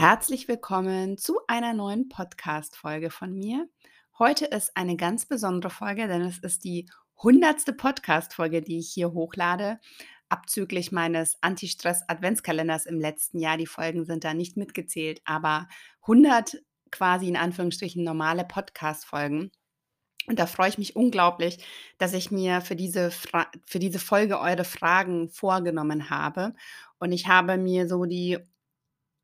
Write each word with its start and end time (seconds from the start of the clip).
Herzlich 0.00 0.46
willkommen 0.46 1.18
zu 1.18 1.40
einer 1.48 1.74
neuen 1.74 2.08
Podcast-Folge 2.08 3.10
von 3.10 3.32
mir. 3.32 3.68
Heute 4.16 4.44
ist 4.44 4.76
eine 4.76 4.96
ganz 4.96 5.26
besondere 5.26 5.70
Folge, 5.70 6.06
denn 6.06 6.22
es 6.22 6.38
ist 6.38 6.62
die 6.62 6.88
hundertste 7.20 7.72
Podcast-Folge, 7.72 8.62
die 8.62 8.78
ich 8.78 8.92
hier 8.92 9.12
hochlade, 9.12 9.80
abzüglich 10.28 10.92
meines 10.92 11.36
Anti-Stress-Adventskalenders 11.40 12.86
im 12.86 13.00
letzten 13.00 13.40
Jahr. 13.40 13.56
Die 13.56 13.66
Folgen 13.66 14.04
sind 14.04 14.22
da 14.22 14.34
nicht 14.34 14.56
mitgezählt, 14.56 15.20
aber 15.24 15.66
100 16.02 16.62
quasi 16.92 17.26
in 17.26 17.36
Anführungsstrichen 17.36 18.04
normale 18.04 18.44
Podcast-Folgen. 18.44 19.50
Und 20.28 20.38
da 20.38 20.46
freue 20.46 20.68
ich 20.68 20.78
mich 20.78 20.94
unglaublich, 20.94 21.66
dass 21.98 22.12
ich 22.12 22.30
mir 22.30 22.60
für 22.60 22.76
diese, 22.76 23.10
für 23.10 23.80
diese 23.80 23.98
Folge 23.98 24.38
eure 24.38 24.62
Fragen 24.62 25.28
vorgenommen 25.28 26.08
habe. 26.08 26.54
Und 27.00 27.10
ich 27.10 27.26
habe 27.26 27.58
mir 27.58 27.88
so 27.88 28.04
die 28.04 28.38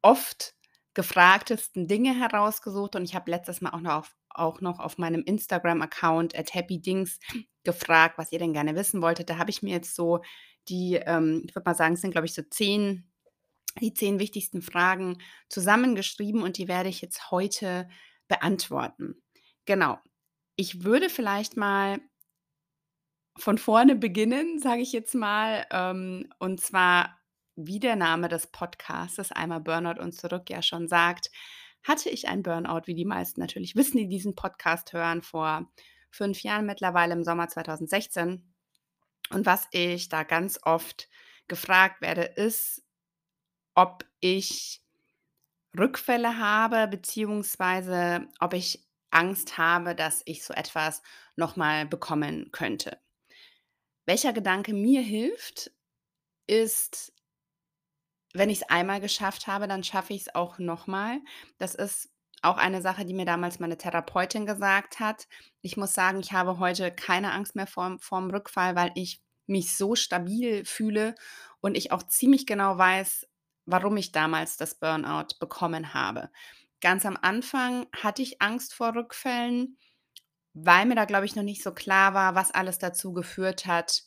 oft 0.03 0.54
gefragtesten 0.95 1.89
Dinge 1.89 2.19
herausgesucht 2.19 2.97
und 2.97 3.05
ich 3.05 3.15
habe 3.15 3.31
letztes 3.31 3.61
Mal 3.61 3.71
auch 3.71 3.81
noch 3.81 3.95
auf, 3.95 4.17
auch 4.31 4.61
noch 4.61 4.79
auf 4.79 4.97
meinem 4.97 5.23
Instagram-Account 5.23 6.39
at 6.39 6.55
happydings 6.55 7.19
gefragt, 7.65 8.17
was 8.19 8.33
ihr 8.33 8.39
denn 8.39 8.53
gerne 8.53 8.75
wissen 8.77 9.03
wolltet. 9.03 9.29
Da 9.29 9.39
habe 9.39 9.51
ich 9.51 9.63
mir 9.63 9.73
jetzt 9.73 9.95
so 9.95 10.23
die, 10.69 10.95
ähm, 10.95 11.43
ich 11.47 11.55
würde 11.55 11.69
mal 11.69 11.75
sagen, 11.75 11.95
es 11.95 12.01
sind, 12.01 12.13
glaube 12.13 12.27
ich, 12.27 12.35
so 12.35 12.43
zehn, 12.43 13.11
die 13.81 13.93
zehn 13.93 14.19
wichtigsten 14.19 14.63
Fragen 14.63 15.19
zusammengeschrieben 15.49 16.43
und 16.43 16.59
die 16.59 16.69
werde 16.69 16.89
ich 16.89 17.03
jetzt 17.03 17.31
heute 17.31 17.89
beantworten. 18.29 19.23
Genau. 19.65 19.99
Ich 20.57 20.85
würde 20.85 21.11
vielleicht 21.11 21.57
mal 21.57 21.99
von 23.37 23.59
vorne 23.59 23.97
beginnen, 23.97 24.61
sage 24.61 24.83
ich 24.83 24.93
jetzt 24.93 25.15
mal, 25.15 25.67
ähm, 25.73 26.33
und 26.39 26.61
zwar 26.61 27.19
wie 27.57 27.81
der 27.81 27.97
Name 27.97 28.29
des 28.29 28.47
Podcasts 28.49 29.33
einmal 29.33 29.61
Burnout 29.61 30.01
und 30.01 30.13
zurück 30.13 30.51
ja 30.51 30.63
schon 30.63 30.89
sagt, 30.89 31.31
hatte 31.83 32.09
ich 32.09 32.29
ein 32.29 32.43
Burnout, 32.43 32.83
wie 32.87 32.95
die 32.95 33.05
meisten 33.05 33.41
natürlich 33.41 33.77
wissen, 33.77 33.99
die 33.99 34.09
diesen 34.09 34.35
Podcast 34.35 34.93
hören, 34.93 35.23
vor 35.23 35.71
fünf 36.11 36.43
Jahren 36.43 36.67
mittlerweile 36.67 37.13
im 37.15 37.25
Sommer 37.25 37.49
2016. 37.49 38.55
Und 39.31 39.47
was 39.47 39.67
ich 39.73 40.09
da 40.09 40.23
ganz 40.23 40.59
oft 40.63 41.09
gefragt 41.49 42.01
werde, 42.01 42.23
ist, 42.23 42.83
ob 43.75 44.05
ich 44.21 44.81
Rückfälle 45.77 46.39
habe, 46.39 46.87
beziehungsweise 46.89 48.29
ob 48.39 48.55
ich 48.55 48.87
Angst 49.11 49.59
habe, 49.59 49.95
dass 49.95 50.23
ich 50.25 50.45
so 50.45 50.55
etwas 50.55 51.03
nochmal 51.37 51.87
bekommen 51.87 52.51
könnte. 52.53 52.99
Welcher 54.07 54.33
Gedanke 54.33 54.75
mir 54.75 55.03
hilft, 55.03 55.73
ist 56.47 57.13
wenn 58.35 58.51
ich 58.51 58.63
es 58.63 58.69
einmal 58.69 59.01
geschafft 59.01 59.47
habe, 59.47 59.69
dann 59.69 59.85
schaffe 59.85 60.13
ich 60.13 60.23
es 60.23 60.35
auch 60.35 60.59
nochmal. 60.59 61.21
Das 61.59 61.75
ist 61.75 62.11
auch 62.43 62.59
eine 62.59 62.83
Sache, 62.83 63.07
die 63.07 63.15
mir 63.15 63.25
damals 63.25 63.61
meine 63.61 63.79
Therapeutin 63.79 64.45
gesagt 64.45 65.01
hat. 65.01 65.29
Ich 65.63 65.77
muss 65.77 65.95
sagen, 65.95 66.21
ich 66.21 66.33
habe 66.33 66.59
heute 66.59 66.91
keine 66.91 67.33
Angst 67.33 67.57
mehr 67.57 67.67
vorm, 67.67 67.99
vorm 68.01 68.31
Rückfall, 68.31 68.77
weil 68.77 68.91
ich 68.97 69.23
mich 69.47 69.77
so 69.77 69.95
stabil 69.95 70.65
fühle 70.65 71.15
und 71.61 71.77
ich 71.77 71.93
auch 71.93 72.03
ziemlich 72.03 72.45
genau 72.47 72.77
weiß, 72.77 73.27
warum 73.67 73.97
ich 73.97 74.13
damals 74.13 74.57
das 74.57 74.75
Burnout 74.75 75.37
bekommen 75.39 75.95
habe. 75.95 76.31
Ganz 76.81 77.07
am 77.07 77.17
Anfang 77.21 77.87
hatte 77.97 78.21
ich 78.21 78.43
Angst 78.43 78.75
vor 78.75 78.95
Rückfällen, 78.95 79.79
weil 80.55 80.87
mir 80.87 80.97
da, 80.97 81.05
glaube 81.05 81.27
ich, 81.27 81.37
noch 81.37 81.43
nicht 81.43 81.63
so 81.63 81.73
klar 81.73 82.15
war, 82.15 82.35
was 82.35 82.51
alles 82.51 82.79
dazu 82.79 83.13
geführt 83.13 83.67
hat, 83.67 84.03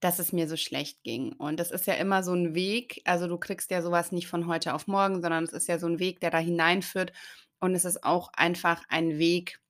dass 0.00 0.18
es 0.18 0.32
mir 0.32 0.48
so 0.48 0.56
schlecht 0.56 1.02
ging. 1.02 1.32
Und 1.32 1.58
das 1.58 1.70
ist 1.70 1.86
ja 1.86 1.94
immer 1.94 2.22
so 2.22 2.32
ein 2.32 2.54
Weg. 2.54 3.02
Also, 3.04 3.26
du 3.28 3.38
kriegst 3.38 3.70
ja 3.70 3.82
sowas 3.82 4.12
nicht 4.12 4.28
von 4.28 4.46
heute 4.46 4.74
auf 4.74 4.86
morgen, 4.86 5.22
sondern 5.22 5.44
es 5.44 5.52
ist 5.52 5.68
ja 5.68 5.78
so 5.78 5.86
ein 5.86 5.98
Weg, 5.98 6.20
der 6.20 6.30
da 6.30 6.38
hineinführt. 6.38 7.12
Und 7.60 7.74
es 7.74 7.84
ist 7.84 8.04
auch 8.04 8.30
einfach 8.34 8.82
ein 8.88 9.18
Weg, 9.18 9.60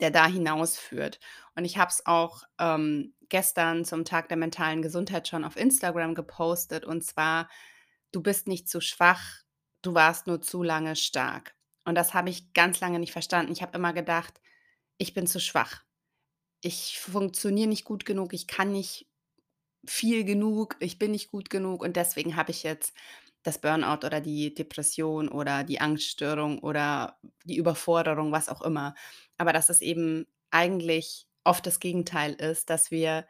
der 0.00 0.10
da 0.10 0.26
hinausführt. 0.26 1.20
Und 1.54 1.64
ich 1.64 1.78
habe 1.78 1.90
es 1.90 2.06
auch 2.06 2.42
ähm, 2.58 3.14
gestern 3.28 3.84
zum 3.84 4.04
Tag 4.04 4.28
der 4.28 4.36
mentalen 4.36 4.82
Gesundheit 4.82 5.28
schon 5.28 5.44
auf 5.44 5.56
Instagram 5.56 6.14
gepostet. 6.14 6.84
Und 6.84 7.04
zwar, 7.04 7.48
du 8.12 8.22
bist 8.22 8.48
nicht 8.48 8.68
zu 8.68 8.80
schwach, 8.80 9.42
du 9.82 9.94
warst 9.94 10.26
nur 10.26 10.40
zu 10.40 10.62
lange 10.62 10.96
stark. 10.96 11.54
Und 11.84 11.94
das 11.94 12.14
habe 12.14 12.30
ich 12.30 12.52
ganz 12.52 12.80
lange 12.80 12.98
nicht 12.98 13.12
verstanden. 13.12 13.52
Ich 13.52 13.62
habe 13.62 13.76
immer 13.76 13.92
gedacht, 13.92 14.40
ich 14.98 15.14
bin 15.14 15.26
zu 15.26 15.40
schwach. 15.40 15.82
Ich 16.62 16.98
funktioniere 16.98 17.68
nicht 17.68 17.84
gut 17.84 18.04
genug, 18.04 18.32
ich 18.32 18.46
kann 18.46 18.72
nicht 18.72 19.06
viel 19.86 20.24
genug, 20.24 20.76
ich 20.80 20.98
bin 20.98 21.12
nicht 21.12 21.30
gut 21.30 21.50
genug 21.50 21.82
und 21.82 21.96
deswegen 21.96 22.36
habe 22.36 22.50
ich 22.50 22.62
jetzt 22.62 22.94
das 23.42 23.60
Burnout 23.60 24.04
oder 24.06 24.20
die 24.20 24.54
Depression 24.54 25.28
oder 25.28 25.64
die 25.64 25.80
Angststörung 25.80 26.58
oder 26.58 27.18
die 27.44 27.56
Überforderung, 27.56 28.32
was 28.32 28.48
auch 28.48 28.62
immer. 28.62 28.94
Aber 29.38 29.52
dass 29.52 29.68
es 29.68 29.80
eben 29.80 30.26
eigentlich 30.50 31.26
oft 31.44 31.66
das 31.66 31.78
Gegenteil 31.80 32.34
ist, 32.34 32.70
dass 32.70 32.90
wir 32.90 33.26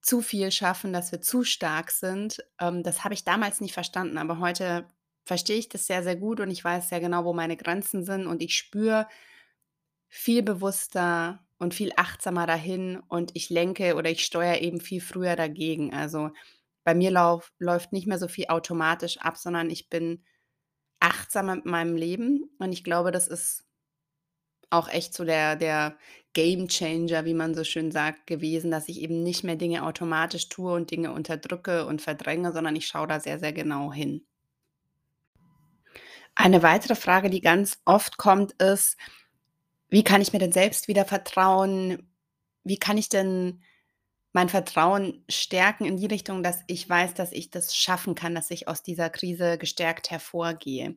zu 0.00 0.22
viel 0.22 0.50
schaffen, 0.52 0.92
dass 0.92 1.12
wir 1.12 1.20
zu 1.20 1.44
stark 1.44 1.90
sind. 1.90 2.42
Ähm, 2.60 2.82
das 2.82 3.04
habe 3.04 3.14
ich 3.14 3.24
damals 3.24 3.60
nicht 3.60 3.74
verstanden, 3.74 4.18
aber 4.18 4.38
heute 4.38 4.88
verstehe 5.24 5.58
ich 5.58 5.68
das 5.68 5.86
sehr, 5.86 6.02
sehr 6.02 6.16
gut 6.16 6.40
und 6.40 6.50
ich 6.50 6.64
weiß 6.64 6.88
sehr 6.88 7.00
genau, 7.00 7.24
wo 7.24 7.32
meine 7.32 7.56
Grenzen 7.56 8.04
sind 8.04 8.26
und 8.26 8.42
ich 8.42 8.54
spüre 8.54 9.08
viel 10.08 10.42
bewusster, 10.42 11.45
und 11.58 11.74
viel 11.74 11.92
achtsamer 11.96 12.46
dahin 12.46 12.98
und 13.08 13.30
ich 13.34 13.50
lenke 13.50 13.94
oder 13.94 14.10
ich 14.10 14.24
steuere 14.24 14.60
eben 14.60 14.80
viel 14.80 15.00
früher 15.00 15.36
dagegen. 15.36 15.94
Also 15.94 16.30
bei 16.84 16.94
mir 16.94 17.10
lauf, 17.10 17.52
läuft 17.58 17.92
nicht 17.92 18.06
mehr 18.06 18.18
so 18.18 18.28
viel 18.28 18.46
automatisch 18.48 19.18
ab, 19.18 19.36
sondern 19.36 19.70
ich 19.70 19.88
bin 19.88 20.24
achtsamer 21.00 21.56
mit 21.56 21.66
meinem 21.66 21.96
Leben 21.96 22.50
und 22.58 22.72
ich 22.72 22.84
glaube, 22.84 23.10
das 23.10 23.28
ist 23.28 23.64
auch 24.70 24.88
echt 24.88 25.14
so 25.14 25.24
der, 25.24 25.56
der 25.56 25.96
Game 26.32 26.68
Changer, 26.68 27.24
wie 27.24 27.34
man 27.34 27.54
so 27.54 27.64
schön 27.64 27.90
sagt, 27.90 28.26
gewesen, 28.26 28.70
dass 28.70 28.88
ich 28.88 29.00
eben 29.00 29.22
nicht 29.22 29.44
mehr 29.44 29.56
Dinge 29.56 29.84
automatisch 29.84 30.48
tue 30.48 30.72
und 30.72 30.90
Dinge 30.90 31.12
unterdrücke 31.12 31.86
und 31.86 32.02
verdränge, 32.02 32.52
sondern 32.52 32.76
ich 32.76 32.86
schaue 32.86 33.06
da 33.06 33.20
sehr, 33.20 33.38
sehr 33.38 33.52
genau 33.52 33.92
hin. 33.92 34.26
Eine 36.34 36.62
weitere 36.62 36.94
Frage, 36.94 37.30
die 37.30 37.40
ganz 37.40 37.80
oft 37.86 38.18
kommt, 38.18 38.52
ist, 38.60 38.98
wie 39.88 40.04
kann 40.04 40.20
ich 40.22 40.32
mir 40.32 40.38
denn 40.38 40.52
selbst 40.52 40.88
wieder 40.88 41.04
vertrauen? 41.04 42.10
Wie 42.64 42.78
kann 42.78 42.98
ich 42.98 43.08
denn 43.08 43.62
mein 44.32 44.48
Vertrauen 44.48 45.24
stärken 45.28 45.84
in 45.84 45.96
die 45.96 46.06
Richtung, 46.06 46.42
dass 46.42 46.60
ich 46.66 46.88
weiß, 46.88 47.14
dass 47.14 47.32
ich 47.32 47.50
das 47.50 47.74
schaffen 47.74 48.14
kann, 48.14 48.34
dass 48.34 48.50
ich 48.50 48.68
aus 48.68 48.82
dieser 48.82 49.10
Krise 49.10 49.58
gestärkt 49.58 50.10
hervorgehe? 50.10 50.96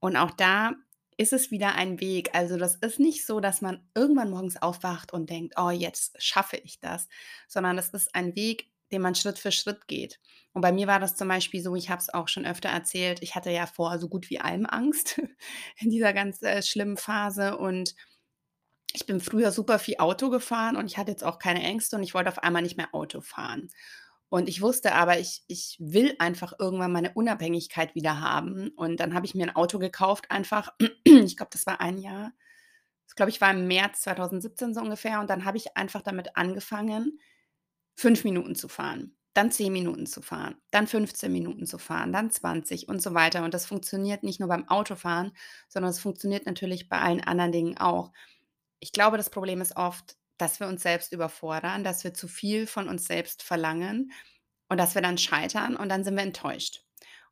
Und 0.00 0.16
auch 0.16 0.30
da 0.30 0.72
ist 1.20 1.34
es 1.34 1.50
wieder 1.50 1.74
ein 1.74 2.00
Weg. 2.00 2.30
Also 2.34 2.56
das 2.56 2.76
ist 2.76 2.98
nicht 2.98 3.26
so, 3.26 3.40
dass 3.40 3.60
man 3.60 3.86
irgendwann 3.94 4.30
morgens 4.30 4.60
aufwacht 4.60 5.12
und 5.12 5.28
denkt, 5.28 5.54
oh, 5.58 5.68
jetzt 5.68 6.20
schaffe 6.22 6.56
ich 6.56 6.80
das, 6.80 7.08
sondern 7.46 7.76
das 7.76 7.90
ist 7.90 8.14
ein 8.14 8.34
Weg, 8.34 8.70
den 8.90 9.02
man 9.02 9.14
Schritt 9.14 9.38
für 9.38 9.52
Schritt 9.52 9.86
geht. 9.86 10.18
Und 10.52 10.62
bei 10.62 10.72
mir 10.72 10.86
war 10.86 10.98
das 10.98 11.16
zum 11.16 11.28
Beispiel 11.28 11.62
so, 11.62 11.76
ich 11.76 11.90
habe 11.90 12.00
es 12.00 12.12
auch 12.12 12.26
schon 12.26 12.46
öfter 12.46 12.70
erzählt, 12.70 13.22
ich 13.22 13.34
hatte 13.34 13.50
ja 13.50 13.66
vor 13.66 13.98
so 13.98 14.08
gut 14.08 14.30
wie 14.30 14.40
allem 14.40 14.64
Angst 14.66 15.20
in 15.78 15.90
dieser 15.90 16.14
ganz 16.14 16.42
äh, 16.42 16.62
schlimmen 16.62 16.96
Phase 16.96 17.58
und 17.58 17.94
ich 18.94 19.06
bin 19.06 19.20
früher 19.20 19.52
super 19.52 19.78
viel 19.78 19.96
Auto 19.98 20.30
gefahren 20.30 20.76
und 20.76 20.86
ich 20.86 20.98
hatte 20.98 21.10
jetzt 21.10 21.24
auch 21.24 21.38
keine 21.38 21.62
Ängste 21.62 21.96
und 21.96 22.02
ich 22.02 22.14
wollte 22.14 22.28
auf 22.28 22.42
einmal 22.42 22.62
nicht 22.62 22.76
mehr 22.76 22.94
Auto 22.94 23.20
fahren. 23.20 23.70
Und 24.30 24.48
ich 24.48 24.62
wusste 24.62 24.94
aber, 24.94 25.18
ich, 25.18 25.42
ich 25.48 25.76
will 25.80 26.14
einfach 26.20 26.52
irgendwann 26.58 26.92
meine 26.92 27.12
Unabhängigkeit 27.14 27.96
wieder 27.96 28.20
haben. 28.20 28.68
Und 28.76 29.00
dann 29.00 29.12
habe 29.12 29.26
ich 29.26 29.34
mir 29.34 29.42
ein 29.42 29.56
Auto 29.56 29.80
gekauft, 29.80 30.30
einfach, 30.30 30.72
ich 31.04 31.36
glaube, 31.36 31.50
das 31.52 31.66
war 31.66 31.80
ein 31.80 31.98
Jahr. 31.98 32.32
Das 33.06 33.16
glaube 33.16 33.30
ich 33.30 33.40
war 33.40 33.50
im 33.50 33.66
März 33.66 34.02
2017 34.02 34.72
so 34.72 34.80
ungefähr. 34.80 35.18
Und 35.18 35.28
dann 35.28 35.44
habe 35.44 35.56
ich 35.56 35.76
einfach 35.76 36.00
damit 36.00 36.36
angefangen, 36.36 37.18
fünf 37.96 38.22
Minuten 38.22 38.54
zu 38.54 38.68
fahren, 38.68 39.16
dann 39.34 39.50
zehn 39.50 39.72
Minuten 39.72 40.06
zu 40.06 40.22
fahren, 40.22 40.54
dann 40.70 40.86
15 40.86 41.32
Minuten 41.32 41.66
zu 41.66 41.78
fahren, 41.78 42.12
dann 42.12 42.30
20 42.30 42.88
und 42.88 43.02
so 43.02 43.14
weiter. 43.14 43.44
Und 43.44 43.52
das 43.52 43.66
funktioniert 43.66 44.22
nicht 44.22 44.38
nur 44.38 44.48
beim 44.48 44.68
Autofahren, 44.68 45.32
sondern 45.68 45.90
es 45.90 45.98
funktioniert 45.98 46.46
natürlich 46.46 46.88
bei 46.88 47.00
allen 47.00 47.20
anderen 47.20 47.50
Dingen 47.50 47.78
auch 47.78 48.12
ich 48.80 48.92
glaube, 48.92 49.16
das 49.16 49.30
Problem 49.30 49.60
ist 49.60 49.76
oft, 49.76 50.16
dass 50.38 50.60
wir 50.60 50.68
uns 50.68 50.82
selbst 50.82 51.12
überfordern, 51.12 51.84
dass 51.84 52.04
wir 52.04 52.14
zu 52.14 52.28
viel 52.28 52.66
von 52.66 52.88
uns 52.88 53.06
selbst 53.06 53.42
verlangen 53.42 54.12
und 54.68 54.78
dass 54.78 54.94
wir 54.94 55.02
dann 55.02 55.18
scheitern 55.18 55.76
und 55.76 55.88
dann 55.88 56.04
sind 56.04 56.16
wir 56.16 56.22
enttäuscht. 56.22 56.84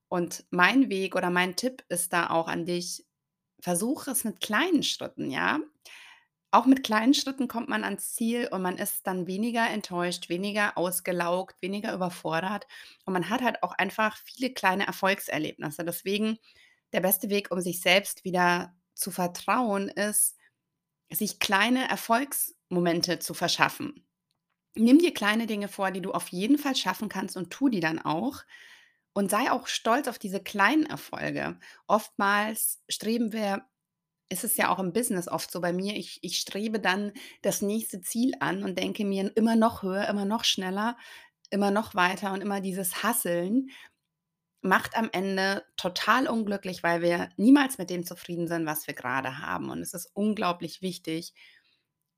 Und 0.09 0.45
mein 0.51 0.91
Weg 0.91 1.17
oder 1.17 1.31
mein 1.31 1.57
Tipp 1.57 1.85
ist 1.89 2.13
da 2.13 2.31
auch 2.31 2.49
an 2.49 2.67
dich, 2.67 3.07
versuche 3.61 4.11
es 4.13 4.25
mit 4.25 4.41
kleinen 4.41 4.83
Schritten, 4.83 5.31
ja. 5.31 5.61
Auch 6.51 6.65
mit 6.65 6.83
kleinen 6.83 7.13
Schritten 7.13 7.47
kommt 7.47 7.69
man 7.69 7.85
ans 7.85 8.15
Ziel 8.15 8.49
und 8.51 8.63
man 8.63 8.79
ist 8.79 9.07
dann 9.07 9.27
weniger 9.27 9.69
enttäuscht, 9.69 10.31
weniger 10.31 10.79
ausgelaugt, 10.79 11.61
weniger 11.61 11.93
überfordert 11.93 12.67
und 13.05 13.13
man 13.13 13.29
hat 13.29 13.43
halt 13.43 13.63
auch 13.63 13.73
einfach 13.73 14.17
viele 14.25 14.55
kleine 14.55 14.87
Erfolgserlebnisse. 14.87 15.85
Deswegen 15.85 16.39
der 16.95 17.01
beste 17.01 17.29
Weg, 17.29 17.51
um 17.51 17.61
sich 17.61 17.81
selbst 17.83 18.25
wieder 18.25 18.75
zu 18.95 19.11
vertrauen, 19.11 19.89
ist, 19.89 20.38
sich 21.11 21.39
kleine 21.41 21.89
Erfolgsmomente 21.89 23.19
zu 23.19 23.35
verschaffen. 23.35 24.07
Nimm 24.77 24.99
dir 24.99 25.15
kleine 25.15 25.47
Dinge 25.47 25.69
vor, 25.69 25.91
die 25.91 26.01
du 26.03 26.13
auf 26.13 26.29
jeden 26.29 26.59
Fall 26.59 26.77
schaffen 26.77 27.09
kannst 27.09 27.37
und 27.37 27.51
tu 27.51 27.69
die 27.69 27.81
dann 27.81 27.99
auch. 27.99 28.43
Und 29.15 29.31
sei 29.31 29.51
auch 29.51 29.67
stolz 29.67 30.09
auf 30.09 30.19
diese 30.19 30.41
kleinen 30.43 30.87
Erfolge. 30.87 31.59
Oftmals 31.89 32.83
streben 32.89 33.33
wir 33.33 33.67
ist 34.31 34.45
es 34.45 34.57
ja 34.57 34.69
auch 34.71 34.79
im 34.79 34.93
Business 34.93 35.29
oft 35.29 35.51
so 35.51 35.61
bei 35.61 35.73
mir, 35.73 35.97
ich 35.97 36.19
ich 36.23 36.39
strebe 36.39 36.81
dann 36.81 37.13
das 37.43 37.63
nächste 37.63 38.01
Ziel 38.03 38.33
an 38.41 38.63
und 38.63 38.79
denke 38.79 39.05
mir 39.05 39.35
immer 39.37 39.57
noch 39.57 39.83
höher, 39.83 40.09
immer 40.09 40.25
noch 40.27 40.45
schneller, 40.45 40.97
immer 41.51 41.71
noch 41.71 41.95
weiter 41.95 42.33
und 42.33 42.43
immer 42.43 42.61
dieses 42.61 43.03
Hasseln 43.03 43.71
macht 44.61 44.97
am 44.97 45.09
Ende 45.13 45.65
total 45.77 46.27
unglücklich, 46.29 46.83
weil 46.83 47.03
wir 47.03 47.31
niemals 47.37 47.79
mit 47.79 47.91
dem 47.91 48.05
zufrieden 48.05 48.49
sind, 48.49 48.67
was 48.67 48.87
wir 48.87 48.95
gerade 48.95 49.39
haben. 49.39 49.71
Und 49.71 49.81
es 49.81 49.95
ist 49.95 50.11
unglaublich 50.15 50.83
wichtig, 50.83 51.33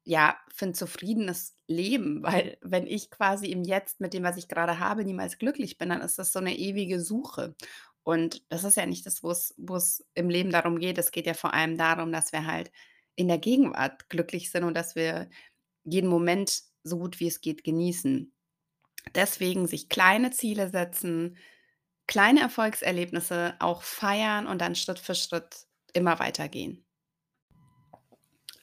ja, 0.05 0.37
für 0.55 0.67
ein 0.67 0.75
zufriedenes 0.75 1.57
Leben, 1.67 2.23
weil 2.23 2.59
wenn 2.63 2.87
ich 2.87 3.11
quasi 3.11 3.47
im 3.47 3.65
Jetzt 3.65 4.01
mit 4.01 4.15
dem, 4.15 4.23
was 4.23 4.37
ich 4.37 4.49
gerade 4.49 4.79
habe, 4.79 5.05
niemals 5.05 5.39
glücklich 5.39 5.79
bin, 5.79 5.91
dann 5.91 6.01
ist 6.01 6.19
das 6.19 6.33
so 6.33 6.39
eine 6.39 6.57
ewige 6.57 7.01
Suche. 7.01 7.55
Und 8.03 8.43
das 8.49 8.65
ist 8.65 8.77
ja 8.77 8.87
nicht 8.87 9.07
das, 9.07 9.23
wo 9.23 9.31
es 9.77 10.05
im 10.15 10.31
Leben 10.31 10.51
darum 10.51 10.79
geht. 10.79 10.99
Es 10.99 11.13
geht 11.13 11.27
ja 11.27 11.35
vor 11.35 11.53
allem 11.55 11.77
darum, 11.77 12.13
dass 12.13 12.33
wir 12.33 12.47
halt 12.47 12.73
in 13.15 13.29
der 13.29 13.39
Gegenwart 13.39 14.09
glücklich 14.09 14.51
sind 14.51 14.65
und 14.65 14.75
dass 14.75 14.95
wir 14.97 15.29
jeden 15.85 16.09
Moment 16.09 16.63
so 16.83 16.99
gut 16.99 17.21
wie 17.21 17.27
es 17.29 17.43
geht 17.43 17.63
genießen. 17.65 18.33
Deswegen 19.15 19.67
sich 19.67 19.89
kleine 19.89 20.31
Ziele 20.31 20.71
setzen, 20.71 21.37
kleine 22.11 22.43
Erfolgserlebnisse 22.43 23.57
auch 23.61 23.83
feiern 23.83 24.47
und 24.49 24.61
dann 24.61 24.77
Schritt 24.77 25.01
für 25.01 25.17
Schritt 25.17 25.67
immer 25.95 26.19
weitergehen. 26.21 26.85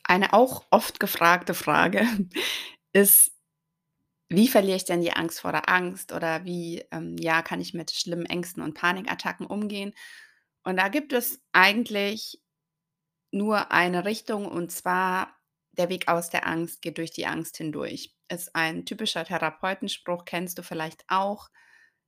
Eine 0.03 0.33
auch 0.33 0.65
oft 0.71 0.99
gefragte 0.99 1.53
Frage 1.53 2.07
ist: 2.93 3.31
„Wie 4.29 4.47
verliere 4.47 4.77
ich 4.77 4.85
denn 4.85 5.01
die 5.01 5.13
Angst 5.13 5.41
vor 5.41 5.51
der 5.51 5.69
Angst?“ 5.69 6.13
oder 6.13 6.45
„Wie, 6.45 6.83
ähm, 6.91 7.17
ja, 7.19 7.41
kann 7.41 7.61
ich 7.61 7.73
mit 7.73 7.91
schlimmen 7.91 8.25
Ängsten 8.25 8.63
und 8.63 8.73
Panikattacken 8.75 9.45
umgehen?“ 9.47 9.93
Und 10.63 10.77
da 10.77 10.89
gibt 10.89 11.13
es 11.13 11.41
eigentlich 11.53 12.41
nur 13.31 13.71
eine 13.71 14.05
Richtung, 14.05 14.47
und 14.47 14.71
zwar 14.71 15.35
der 15.73 15.89
Weg 15.89 16.07
aus 16.09 16.29
der 16.29 16.47
Angst 16.47 16.81
geht 16.81 16.97
durch 16.97 17.11
die 17.11 17.27
Angst 17.27 17.57
hindurch. 17.57 18.15
Ist 18.29 18.55
ein 18.55 18.85
typischer 18.85 19.25
Therapeutenspruch, 19.25 20.25
kennst 20.25 20.57
du 20.57 20.63
vielleicht 20.63 21.05
auch. 21.09 21.49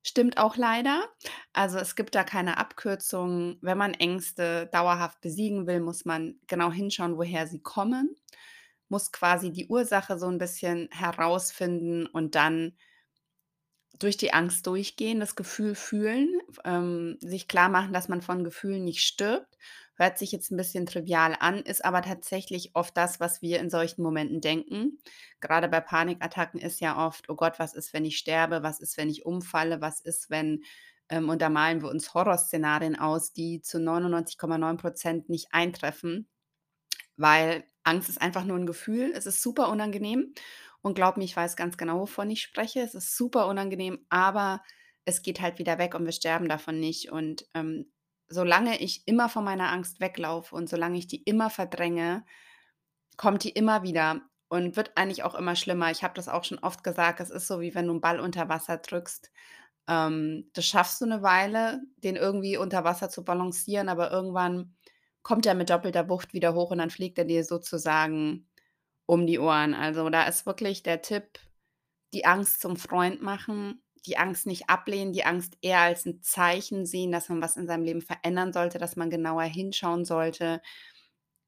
Stimmt 0.06 0.38
auch 0.38 0.56
leider. 0.56 1.10
Also, 1.54 1.78
es 1.78 1.96
gibt 1.96 2.16
da 2.16 2.24
keine 2.24 2.58
Abkürzung. 2.58 3.58
Wenn 3.62 3.78
man 3.78 3.94
Ängste 3.94 4.68
dauerhaft 4.72 5.20
besiegen 5.22 5.68
will, 5.68 5.82
muss 5.82 6.06
man 6.06 6.40
genau 6.48 6.72
hinschauen, 6.72 7.18
woher 7.18 7.48
sie 7.48 7.62
kommen, 7.62 8.16
muss 8.90 9.12
quasi 9.12 9.52
die 9.52 9.68
Ursache 9.68 10.18
so 10.18 10.28
ein 10.28 10.38
bisschen 10.38 10.90
herausfinden 10.92 12.08
und 12.08 12.36
dann 12.36 12.78
durch 14.00 14.18
die 14.18 14.34
Angst 14.34 14.66
durchgehen, 14.68 15.20
das 15.20 15.36
Gefühl 15.36 15.76
fühlen, 15.76 16.40
ähm, 16.66 17.18
sich 17.22 17.48
klarmachen, 17.48 17.94
dass 17.94 18.08
man 18.10 18.22
von 18.22 18.44
Gefühlen 18.44 18.84
nicht 18.86 19.02
stirbt. 19.02 19.58
Hört 19.96 20.18
sich 20.18 20.32
jetzt 20.32 20.52
ein 20.52 20.58
bisschen 20.58 20.86
trivial 20.86 21.36
an, 21.40 21.58
ist 21.62 21.84
aber 21.84 22.02
tatsächlich 22.02 22.72
oft 22.76 22.96
das, 22.96 23.20
was 23.20 23.42
wir 23.42 23.60
in 23.60 23.70
solchen 23.70 24.02
Momenten 24.02 24.40
denken. 24.42 25.00
Gerade 25.42 25.68
bei 25.68 25.82
Panikattacken 25.82 26.60
ist 26.62 26.80
ja 26.80 27.06
oft: 27.06 27.30
„Oh 27.30 27.36
Gott, 27.36 27.60
was 27.60 27.74
ist, 27.74 27.94
wenn 27.94 28.06
ich 28.06 28.18
sterbe? 28.18 28.64
Was 28.64 28.80
ist, 28.80 28.98
wenn 28.98 29.10
ich 29.10 29.26
umfalle? 29.26 29.82
Was 29.82 30.00
ist, 30.02 30.30
wenn“ 30.30 30.64
ähm, 31.10 31.28
und 31.30 31.42
da 31.42 31.50
malen 31.50 31.82
wir 31.82 31.90
uns 31.90 32.14
Horrorszenarien 32.14 32.98
aus, 32.98 33.34
die 33.34 33.62
zu 33.62 33.80
99,9% 33.80 35.30
nicht 35.30 35.48
eintreffen, 35.52 36.30
weil 37.18 37.64
Angst 37.84 38.10
ist 38.10 38.22
einfach 38.22 38.46
nur 38.46 38.58
ein 38.58 38.66
Gefühl. 38.66 39.12
Es 39.16 39.26
ist 39.26 39.42
super 39.42 39.70
unangenehm 39.70 40.34
und 40.82 40.96
glaub 40.96 41.18
mir, 41.18 41.26
ich 41.26 41.36
weiß 41.36 41.56
ganz 41.56 41.78
genau, 41.78 42.00
wovon 42.02 42.30
ich 42.32 42.42
spreche. 42.42 42.82
Es 42.82 42.96
ist 42.96 43.16
super 43.18 43.48
unangenehm, 43.48 44.06
aber 44.10 44.64
es 45.06 45.22
geht 45.22 45.42
halt 45.42 45.60
wieder 45.60 45.78
weg 45.78 45.96
und 45.96 46.06
wir 46.06 46.12
sterben 46.14 46.50
davon 46.50 46.80
nicht. 46.80 47.12
Und, 47.12 47.46
ähm, 47.54 47.92
solange 48.30 48.80
ich 48.80 49.04
immer 49.08 49.30
von 49.30 49.44
meiner 49.44 49.72
Angst 49.72 50.00
weglaufe 50.00 50.56
und 50.56 50.70
solange 50.70 50.98
ich 51.00 51.08
die 51.08 51.24
immer 51.24 51.50
verdränge, 51.50 52.26
kommt 53.18 53.44
die 53.44 53.52
immer 53.52 53.84
wieder 53.84 54.22
und 54.50 54.76
wird 54.78 54.94
eigentlich 54.98 55.24
auch 55.24 55.36
immer 55.36 55.56
schlimmer. 55.56 55.92
Ich 55.92 56.04
habe 56.04 56.14
das 56.16 56.30
auch 56.30 56.44
schon 56.44 56.60
oft 56.60 56.84
gesagt, 56.84 57.20
es 57.20 57.30
ist 57.30 57.48
so, 57.48 57.60
wie 57.62 57.76
wenn 57.76 57.88
du 57.88 57.94
'n 57.94 58.02
Ball 58.02 58.20
unter 58.20 58.50
Wasser 58.50 58.78
drückst. 58.78 59.32
Ähm, 59.90 60.52
das 60.54 60.66
schaffst 60.68 61.02
du 61.02 61.06
eine 61.08 61.24
Weile, 61.24 61.82
den 61.98 62.18
irgendwie 62.18 62.58
unter 62.58 62.86
Wasser 62.86 63.10
zu 63.12 63.26
balancieren, 63.26 63.90
aber 63.90 64.12
irgendwann 64.12 64.76
kommt 65.24 65.48
er 65.48 65.56
mit 65.56 65.72
doppelter 65.72 66.10
Wucht 66.10 66.34
wieder 66.34 66.56
hoch 66.56 66.72
und 66.72 66.80
dann 66.80 66.92
fliegt 66.92 67.20
er 67.20 67.26
dir 67.26 67.46
sozusagen 67.46 68.49
um 69.10 69.26
die 69.28 69.40
Ohren. 69.40 69.74
Also, 69.74 70.10
da 70.10 70.24
ist 70.24 70.46
wirklich 70.46 70.84
der 70.84 71.02
Tipp, 71.02 71.40
die 72.14 72.26
Angst 72.26 72.62
zum 72.62 72.78
Freund 72.78 73.22
machen, 73.22 73.84
die 74.08 74.18
Angst 74.18 74.48
nicht 74.48 74.70
ablehnen, 74.70 75.14
die 75.14 75.26
Angst 75.26 75.58
eher 75.62 75.82
als 75.82 76.06
'n 76.08 76.22
Zeichen 76.24 76.86
sehen, 76.86 77.12
dass 77.12 77.30
man 77.30 77.42
was 77.42 77.58
in 77.58 77.68
seinem 77.68 77.84
Leben 77.86 78.02
verändern 78.02 78.54
sollte, 78.54 78.80
dass 78.80 78.96
man 78.98 79.10
genauer 79.12 79.44
hinschauen 79.44 80.06
sollte. 80.06 80.62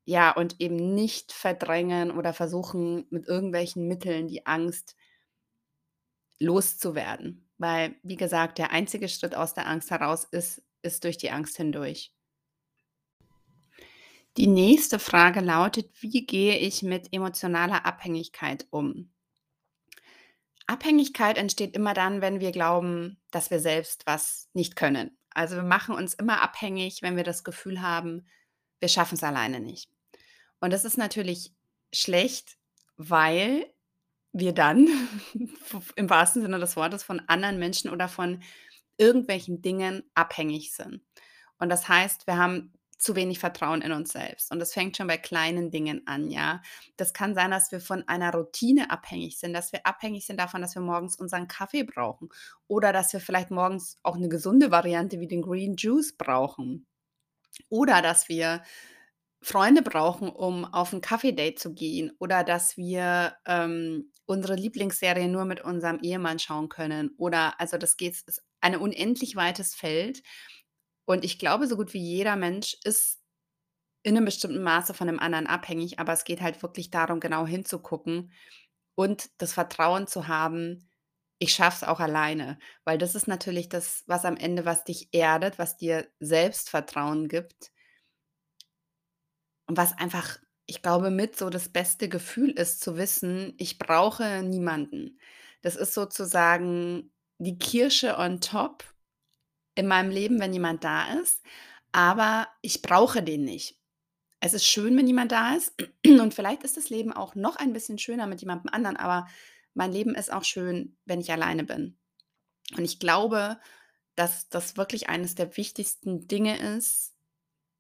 Ja, 0.05 0.31
und 0.31 0.61
eben 0.61 0.95
nicht 0.95 1.31
verdrängen 1.33 2.11
oder 2.11 2.33
versuchen, 2.33 3.07
mit 3.11 3.27
irgendwelchen 3.27 3.87
Mitteln 3.87 4.27
die 4.27 4.45
Angst 4.47 4.95
loszuwerden. 6.39 7.47
Weil, 7.57 7.95
wie 8.03 8.15
gesagt, 8.17 8.57
der 8.57 8.71
einzige 8.71 9.07
Schritt 9.07 9.35
aus 9.35 9.53
der 9.53 9.67
Angst 9.67 9.91
heraus 9.91 10.25
ist 10.25 10.61
ist 10.83 11.03
durch 11.03 11.17
die 11.19 11.29
Angst 11.29 11.57
hindurch. 11.57 12.11
Die 14.37 14.47
nächste 14.47 14.99
Frage 14.99 15.39
lautet: 15.41 15.89
„Wie 16.01 16.25
gehe 16.25 16.57
ich 16.57 16.83
mit 16.83 17.13
emotionaler 17.13 17.85
Abhängigkeit 17.85 18.67
um?“ 18.69 19.11
Abhängigkeit 20.67 21.37
entsteht 21.37 21.75
immer 21.75 21.93
dann, 21.93 22.21
wenn 22.21 22.39
wir 22.39 22.51
glauben, 22.51 23.17
dass 23.31 23.51
wir 23.51 23.59
selbst 23.59 24.05
was 24.05 24.49
nicht 24.53 24.75
können. 24.75 25.17
Also, 25.31 25.55
wir 25.55 25.63
machen 25.63 25.95
uns 25.95 26.13
immer 26.13 26.41
abhängig, 26.41 27.01
wenn 27.01 27.15
wir 27.17 27.23
das 27.23 27.43
Gefühl 27.43 27.81
haben, 27.81 28.25
wir 28.79 28.89
schaffen 28.89 29.15
es 29.15 29.23
alleine 29.23 29.59
nicht. 29.59 29.89
Und 30.59 30.71
das 30.71 30.85
ist 30.85 30.97
natürlich 30.97 31.53
schlecht, 31.93 32.57
weil 32.97 33.65
wir 34.33 34.53
dann 34.53 34.87
im 35.95 36.09
wahrsten 36.09 36.41
Sinne 36.41 36.59
des 36.59 36.75
Wortes 36.75 37.03
von 37.03 37.19
anderen 37.27 37.59
Menschen 37.59 37.89
oder 37.89 38.07
von 38.07 38.41
irgendwelchen 38.97 39.61
Dingen 39.61 40.03
abhängig 40.13 40.73
sind. 40.73 41.01
Und 41.59 41.69
das 41.69 41.89
heißt, 41.89 42.27
wir 42.27 42.37
haben 42.37 42.73
zu 43.01 43.15
wenig 43.15 43.39
Vertrauen 43.39 43.81
in 43.81 43.91
uns 43.93 44.11
selbst. 44.13 44.51
Und 44.51 44.59
das 44.59 44.73
fängt 44.73 44.97
schon 44.97 45.07
bei 45.07 45.17
kleinen 45.17 45.71
Dingen 45.71 46.03
an, 46.07 46.29
ja. 46.29 46.61
Das 46.97 47.13
kann 47.13 47.35
sein, 47.35 47.51
dass 47.51 47.71
wir 47.71 47.81
von 47.81 48.07
einer 48.07 48.33
Routine 48.33 48.91
abhängig 48.91 49.39
sind, 49.39 49.53
dass 49.53 49.73
wir 49.73 49.85
abhängig 49.87 50.25
sind 50.25 50.39
davon, 50.39 50.61
dass 50.61 50.75
wir 50.75 50.83
morgens 50.83 51.15
unseren 51.17 51.47
Kaffee 51.49 51.83
brauchen 51.83 52.29
oder 52.67 52.93
dass 52.93 53.13
wir 53.13 53.19
vielleicht 53.21 53.51
morgens 53.51 53.97
auch 54.03 54.15
eine 54.17 54.29
gesunde 54.29 54.71
Variante 54.71 55.19
wie 55.19 55.27
den 55.27 55.41
Green 55.43 55.75
Juice 55.77 56.15
brauchen 56.17 56.87
oder 57.69 58.01
dass 58.01 58.29
wir 58.29 58.63
Freunde 59.43 59.81
brauchen, 59.83 60.29
um 60.29 60.65
auf 60.65 60.93
'n 60.93 61.01
Kaffee-Date 61.01 61.59
zu 61.59 61.73
gehen 61.73 62.11
oder 62.19 62.43
dass 62.43 62.77
wir, 62.77 63.35
ähm, 63.47 64.11
unsere 64.25 64.55
Lieblingsserie 64.55 65.27
nur 65.29 65.45
mit 65.45 65.61
unserem 65.61 65.99
Ehemann 66.01 66.39
schauen 66.39 66.69
können 66.69 67.11
oder 67.17 67.59
also, 67.59 67.77
das 67.77 67.97
geht 67.97 68.13
ist 68.27 68.43
ein 68.61 68.75
unendlich 68.77 69.35
weites 69.35 69.75
Feld. 69.75 70.21
Und 71.05 71.25
ich 71.25 71.39
glaube, 71.39 71.67
so 71.67 71.75
gut 71.77 71.93
wie 71.93 71.99
jeder 72.01 72.35
Mensch 72.35 72.77
ist 72.83 73.19
in 74.03 74.15
'nem 74.15 74.25
bestimmten 74.25 74.63
Maße 74.63 74.93
von 74.93 75.07
dem 75.07 75.19
anderen 75.19 75.47
abhängig, 75.47 75.99
aber 75.99 76.13
es 76.13 76.23
geht 76.25 76.41
halt 76.41 76.61
wirklich 76.63 76.91
darum, 76.91 77.19
genau 77.19 77.45
hinzugucken 77.47 78.31
und 78.95 79.29
das 79.39 79.53
Vertrauen 79.53 80.07
zu 80.07 80.27
haben: 80.29 80.89
„Ich 81.39 81.53
schaffe 81.55 81.85
es 81.85 81.89
auch 81.89 81.99
alleine.“ 82.01 82.59
Weil 82.85 82.97
das 82.99 83.15
ist 83.15 83.27
natürlich 83.27 83.69
das, 83.69 84.03
was 84.07 84.25
am 84.25 84.37
Ende 84.37 84.65
was 84.65 84.83
dich 84.85 85.09
erdet, 85.13 85.59
was 85.59 85.77
dir 85.77 86.07
Selbstvertrauen 86.19 87.27
gibt 87.29 87.71
und 89.67 89.77
was 89.77 89.97
einfach, 89.97 90.37
ich 90.65 90.81
glaube, 90.81 91.11
mit 91.11 91.37
so 91.37 91.49
das 91.49 91.69
beste 91.69 92.09
Gefühl 92.09 92.51
ist, 92.51 92.81
zu 92.81 92.97
wissen, 92.97 93.53
ich 93.57 93.77
brauche 93.77 94.43
niemanden. 94.43 95.19
Das 95.61 95.75
ist 95.75 95.93
sozusagen 95.93 97.11
die 97.39 97.57
Kirsche 97.57 98.17
on 98.17 98.41
top 98.41 98.83
in 99.75 99.87
meinem 99.87 100.11
Leben, 100.11 100.39
wenn 100.39 100.53
jemand 100.53 100.83
da 100.83 101.13
ist, 101.19 101.41
aber 101.91 102.47
ich 102.61 102.81
brauche 102.81 103.23
den 103.23 103.43
nicht. 103.43 103.77
Es 104.39 104.53
ist 104.53 104.65
schön, 104.65 104.97
wenn 104.97 105.07
jemand 105.07 105.31
da 105.31 105.55
ist 105.55 105.73
und 106.05 106.33
vielleicht 106.33 106.63
ist 106.63 106.77
das 106.77 106.89
Leben 106.89 107.13
auch 107.13 107.35
noch 107.35 107.55
ein 107.55 107.73
bisschen 107.73 107.99
schöner 107.99 108.27
mit 108.27 108.41
jemandem 108.41 108.73
anderen, 108.73 108.97
aber 108.97 109.27
mein 109.73 109.91
Leben 109.91 110.15
ist 110.15 110.31
auch 110.31 110.43
schön, 110.43 110.97
wenn 111.05 111.21
ich 111.21 111.31
alleine 111.31 111.63
bin. 111.63 111.97
Und 112.75 112.83
ich 112.83 112.99
glaube, 112.99 113.59
dass 114.15 114.49
das 114.49 114.77
wirklich 114.77 115.09
eines 115.09 115.35
der 115.35 115.55
wichtigsten 115.57 116.27
Dinge 116.27 116.75
ist, 116.75 117.13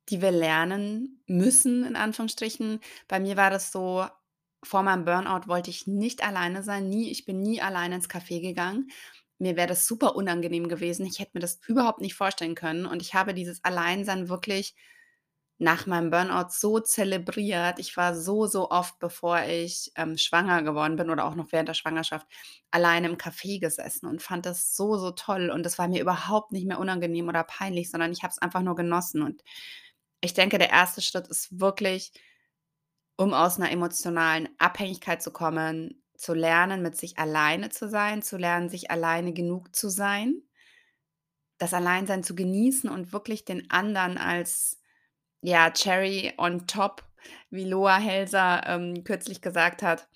die 0.09 0.21
wir 0.21 0.31
lernen 0.31 1.23
müssen, 1.27 1.85
in 1.85 1.95
Anführungsstrichen. 1.95 2.79
Bei 3.07 3.19
mir 3.19 3.37
war 3.37 3.49
das 3.49 3.71
so, 3.71 4.05
vor 4.63 4.83
meinem 4.83 5.05
Burnout 5.05 5.47
wollte 5.47 5.69
ich 5.69 5.87
nicht 5.87 6.23
alleine 6.23 6.63
sein, 6.63 6.89
nie. 6.89 7.09
Ich 7.09 7.25
bin 7.25 7.41
nie 7.41 7.61
alleine 7.61 7.95
ins 7.95 8.09
Café 8.09 8.41
gegangen. 8.41 8.91
Mir 9.41 9.55
wäre 9.55 9.67
das 9.67 9.87
super 9.87 10.15
unangenehm 10.15 10.69
gewesen. 10.69 11.05
Ich 11.05 11.19
hätte 11.19 11.31
mir 11.33 11.41
das 11.41 11.59
überhaupt 11.67 12.01
nicht 12.01 12.13
vorstellen 12.15 12.55
können 12.55 12.85
und 12.85 13.01
ich 13.01 13.13
habe 13.13 13.33
dieses 13.33 13.63
Alleinsein 13.63 14.29
wirklich 14.29 14.75
nach 15.57 15.85
meinem 15.85 16.09
Burnout 16.09 16.49
so 16.49 16.79
zelebriert. 16.79 17.77
Ich 17.79 17.95
war 17.95 18.15
so, 18.15 18.47
so 18.47 18.71
oft, 18.71 18.97
bevor 18.99 19.41
ich, 19.43 19.91
ähm, 19.95 20.17
schwanger 20.17 20.63
geworden 20.63 20.95
bin 20.95 21.09
oder 21.11 21.25
auch 21.25 21.35
noch 21.35 21.51
während 21.51 21.69
der 21.69 21.75
Schwangerschaft, 21.75 22.27
alleine 22.71 23.07
im 23.07 23.17
Café 23.17 23.59
gesessen 23.59 24.07
und 24.07 24.23
fand 24.23 24.45
das 24.47 24.75
so, 24.75 24.97
so 24.97 25.11
toll. 25.11 25.51
Und 25.51 25.63
das 25.63 25.77
war 25.77 25.87
mir 25.87 26.01
überhaupt 26.01 26.51
nicht 26.51 26.65
mehr 26.67 26.79
unangenehm 26.79 27.27
oder 27.29 27.43
peinlich, 27.43 27.91
sondern 27.91 28.11
ich 28.11 28.23
habe 28.23 28.31
es 28.31 28.39
einfach 28.39 28.61
nur 28.61 28.75
genossen. 28.75 29.21
Und 29.21 29.43
ich 30.21 30.33
denke, 30.33 30.57
der 30.57 30.71
erste 30.71 31.01
Schritt 31.01 31.27
ist 31.27 31.59
wirklich, 31.59 32.11
um 33.17 33.33
aus 33.33 33.59
einer 33.59 33.71
emotionalen 33.71 34.49
Abhängigkeit 34.57 35.21
zu 35.21 35.31
kommen, 35.31 36.00
zu 36.21 36.33
lernen, 36.33 36.81
mit 36.83 36.97
sich 36.97 37.17
alleine 37.19 37.69
zu 37.69 37.89
sein, 37.89 38.21
zu 38.21 38.37
lernen, 38.37 38.69
sich 38.69 38.91
alleine 38.91 39.33
genug 39.33 39.75
zu 39.75 39.89
sein, 39.89 40.43
das 41.57 41.73
Alleinsein 41.73 42.23
zu 42.23 42.35
genießen 42.35 42.89
und 42.89 43.13
wirklich 43.13 43.45
den 43.45 43.69
anderen 43.69 44.17
als 44.17 44.79
ja, 45.41 45.71
Cherry 45.71 46.33
on 46.37 46.67
top, 46.67 47.03
wie 47.49 47.65
Loa 47.65 47.97
Helser, 47.99 48.63
ähm, 48.67 49.03
kürzlich 49.03 49.41
gesagt 49.41 49.83
hat 49.83 50.07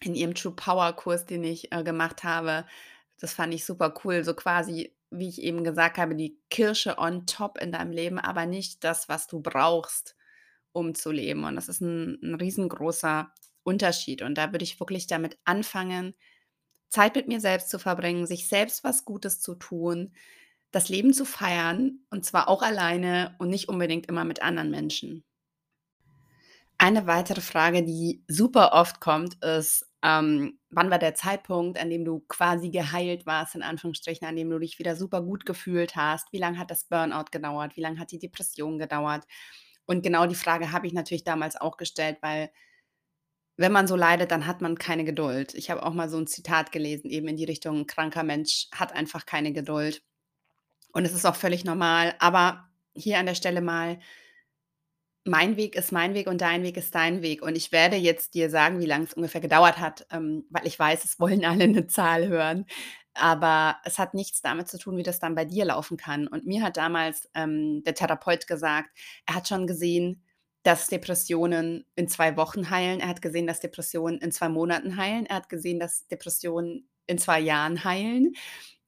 in 0.00 0.14
ihrem 0.14 0.34
True 0.34 0.52
Power 0.54 0.92
Kurs, 0.94 1.26
den 1.26 1.44
ich, 1.44 1.72
äh, 1.72 1.82
gemacht 1.84 2.24
habe. 2.24 2.66
Das 3.20 3.32
fand 3.34 3.54
ich 3.54 3.64
super 3.64 3.94
cool, 4.04 4.24
so 4.24 4.34
quasi, 4.34 4.94
wie 5.10 5.28
ich 5.28 5.42
eben 5.42 5.62
gesagt 5.64 5.98
habe, 5.98 6.14
die 6.16 6.38
Kirsche 6.50 6.98
on 6.98 7.26
top 7.26 7.58
in 7.58 7.72
deinem 7.72 7.92
Leben, 7.92 8.18
aber 8.18 8.46
nicht 8.46 8.82
das, 8.84 9.08
was 9.08 9.26
du 9.28 9.40
brauchst, 9.40 10.16
um 10.72 10.94
zu 10.94 11.10
leben. 11.12 11.44
Und 11.44 11.56
das 11.56 11.68
ist 11.68 11.80
ein 11.82 12.18
'n 12.22 12.34
riesengroßer 12.36 13.32
Unterschied. 13.64 14.22
Und 14.22 14.36
da 14.36 14.52
würde 14.52 14.64
ich 14.64 14.80
wirklich 14.80 15.06
damit 15.06 15.38
anfangen, 15.44 16.14
Zeit 16.88 17.14
mit 17.16 17.28
mir 17.28 17.40
selbst 17.40 17.70
zu 17.70 17.78
verbringen, 17.78 18.26
sich 18.26 18.48
selbst 18.48 18.84
was 18.84 19.04
Gutes 19.04 19.40
zu 19.40 19.54
tun, 19.54 20.12
das 20.72 20.88
Leben 20.88 21.12
zu 21.12 21.24
feiern 21.24 22.00
und 22.10 22.24
zwar 22.24 22.48
auch 22.48 22.62
alleine 22.62 23.34
und 23.38 23.48
nicht 23.48 23.68
unbedingt 23.68 24.06
immer 24.06 24.24
mit 24.24 24.42
anderen 24.42 24.70
Menschen. 24.70 25.24
Eine 26.78 27.06
weitere 27.06 27.40
Frage, 27.40 27.84
die 27.84 28.24
super 28.26 28.72
oft 28.72 29.00
kommt, 29.00 29.42
ist, 29.44 29.86
ähm, 30.02 30.58
wann 30.70 30.90
war 30.90 30.98
der 30.98 31.14
Zeitpunkt, 31.14 31.78
an 31.78 31.90
dem 31.90 32.04
du 32.04 32.24
quasi 32.26 32.70
geheilt 32.70 33.24
warst, 33.24 33.54
in 33.54 33.62
Anführungsstrichen, 33.62 34.26
an 34.26 34.34
dem 34.34 34.50
du 34.50 34.58
dich 34.58 34.78
wieder 34.80 34.96
super 34.96 35.22
gut 35.22 35.46
gefühlt 35.46 35.94
hast? 35.94 36.32
Wie 36.32 36.38
lange 36.38 36.58
hat 36.58 36.72
das 36.72 36.84
Burnout 36.84 37.26
gedauert? 37.30 37.76
Wie 37.76 37.82
lange 37.82 38.00
hat 38.00 38.10
die 38.10 38.18
Depression 38.18 38.78
gedauert? 38.78 39.24
Und 39.86 40.02
genau 40.02 40.26
die 40.26 40.34
Frage 40.34 40.72
habe 40.72 40.86
ich 40.88 40.92
natürlich 40.92 41.24
damals 41.24 41.56
auch 41.60 41.76
gestellt, 41.76 42.18
weil 42.20 42.50
wenn 43.56 43.72
man 43.72 43.86
so 43.86 43.96
leidet, 43.96 44.30
dann 44.30 44.46
hat 44.46 44.60
man 44.60 44.78
keine 44.78 45.04
Geduld. 45.04 45.54
Ich 45.54 45.70
habe 45.70 45.84
auch 45.84 45.92
mal 45.92 46.08
so 46.08 46.18
ein 46.18 46.26
Zitat 46.26 46.72
gelesen, 46.72 47.10
eben 47.10 47.28
in 47.28 47.36
die 47.36 47.44
Richtung, 47.44 47.80
ein 47.80 47.86
kranker 47.86 48.22
Mensch 48.22 48.68
hat 48.74 48.92
einfach 48.92 49.26
keine 49.26 49.52
Geduld. 49.52 50.02
Und 50.92 51.04
es 51.04 51.12
ist 51.12 51.26
auch 51.26 51.36
völlig 51.36 51.64
normal. 51.64 52.14
Aber 52.18 52.68
hier 52.94 53.18
an 53.18 53.26
der 53.26 53.34
Stelle 53.34 53.60
mal, 53.60 53.98
mein 55.24 55.56
Weg 55.56 55.76
ist 55.76 55.92
mein 55.92 56.14
Weg 56.14 56.26
und 56.26 56.40
dein 56.40 56.62
Weg 56.62 56.76
ist 56.76 56.94
dein 56.94 57.22
Weg. 57.22 57.42
Und 57.42 57.56
ich 57.56 57.72
werde 57.72 57.96
jetzt 57.96 58.34
dir 58.34 58.50
sagen, 58.50 58.80
wie 58.80 58.86
lange 58.86 59.04
es 59.04 59.14
ungefähr 59.14 59.40
gedauert 59.40 59.78
hat, 59.78 60.06
ähm, 60.10 60.44
weil 60.50 60.66
ich 60.66 60.78
weiß, 60.78 61.04
es 61.04 61.20
wollen 61.20 61.44
alle 61.44 61.64
eine 61.64 61.86
Zahl 61.86 62.28
hören. 62.28 62.66
Aber 63.14 63.76
es 63.84 63.98
hat 63.98 64.14
nichts 64.14 64.40
damit 64.40 64.68
zu 64.68 64.78
tun, 64.78 64.96
wie 64.96 65.02
das 65.02 65.18
dann 65.20 65.34
bei 65.34 65.44
dir 65.44 65.66
laufen 65.66 65.96
kann. 65.98 66.26
Und 66.26 66.46
mir 66.46 66.62
hat 66.62 66.78
damals 66.78 67.28
ähm, 67.34 67.82
der 67.84 67.94
Therapeut 67.94 68.46
gesagt, 68.46 68.90
er 69.26 69.34
hat 69.36 69.48
schon 69.48 69.66
gesehen, 69.66 70.22
dass 70.62 70.86
Depressionen 70.86 71.84
in 71.96 72.08
zwei 72.08 72.36
Wochen 72.36 72.70
heilen. 72.70 73.00
Er 73.00 73.08
hat 73.08 73.22
gesehen, 73.22 73.46
dass 73.46 73.60
Depressionen 73.60 74.20
in 74.20 74.32
zwei 74.32 74.48
Monaten 74.48 74.96
heilen. 74.96 75.26
Er 75.26 75.36
hat 75.36 75.48
gesehen, 75.48 75.80
dass 75.80 76.06
Depressionen 76.06 76.88
in 77.06 77.18
zwei 77.18 77.40
Jahren 77.40 77.84
heilen. 77.84 78.34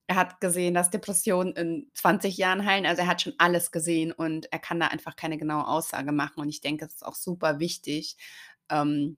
Er 0.06 0.16
hat 0.16 0.40
gesehen, 0.40 0.74
dass 0.74 0.90
Depressionen 0.90 1.54
in 1.54 1.90
20 1.94 2.36
Jahren 2.36 2.66
heilen. 2.66 2.86
Also, 2.86 3.02
er 3.02 3.08
hat 3.08 3.22
schon 3.22 3.34
alles 3.38 3.70
gesehen 3.72 4.12
und 4.12 4.52
er 4.52 4.58
kann 4.58 4.78
da 4.78 4.88
einfach 4.88 5.16
keine 5.16 5.38
genaue 5.38 5.66
Aussage 5.66 6.12
machen. 6.12 6.40
Und 6.40 6.48
ich 6.50 6.60
denke, 6.60 6.84
es 6.84 6.94
ist 6.96 7.06
auch 7.06 7.14
super 7.14 7.58
wichtig, 7.58 8.16
ähm, 8.70 9.16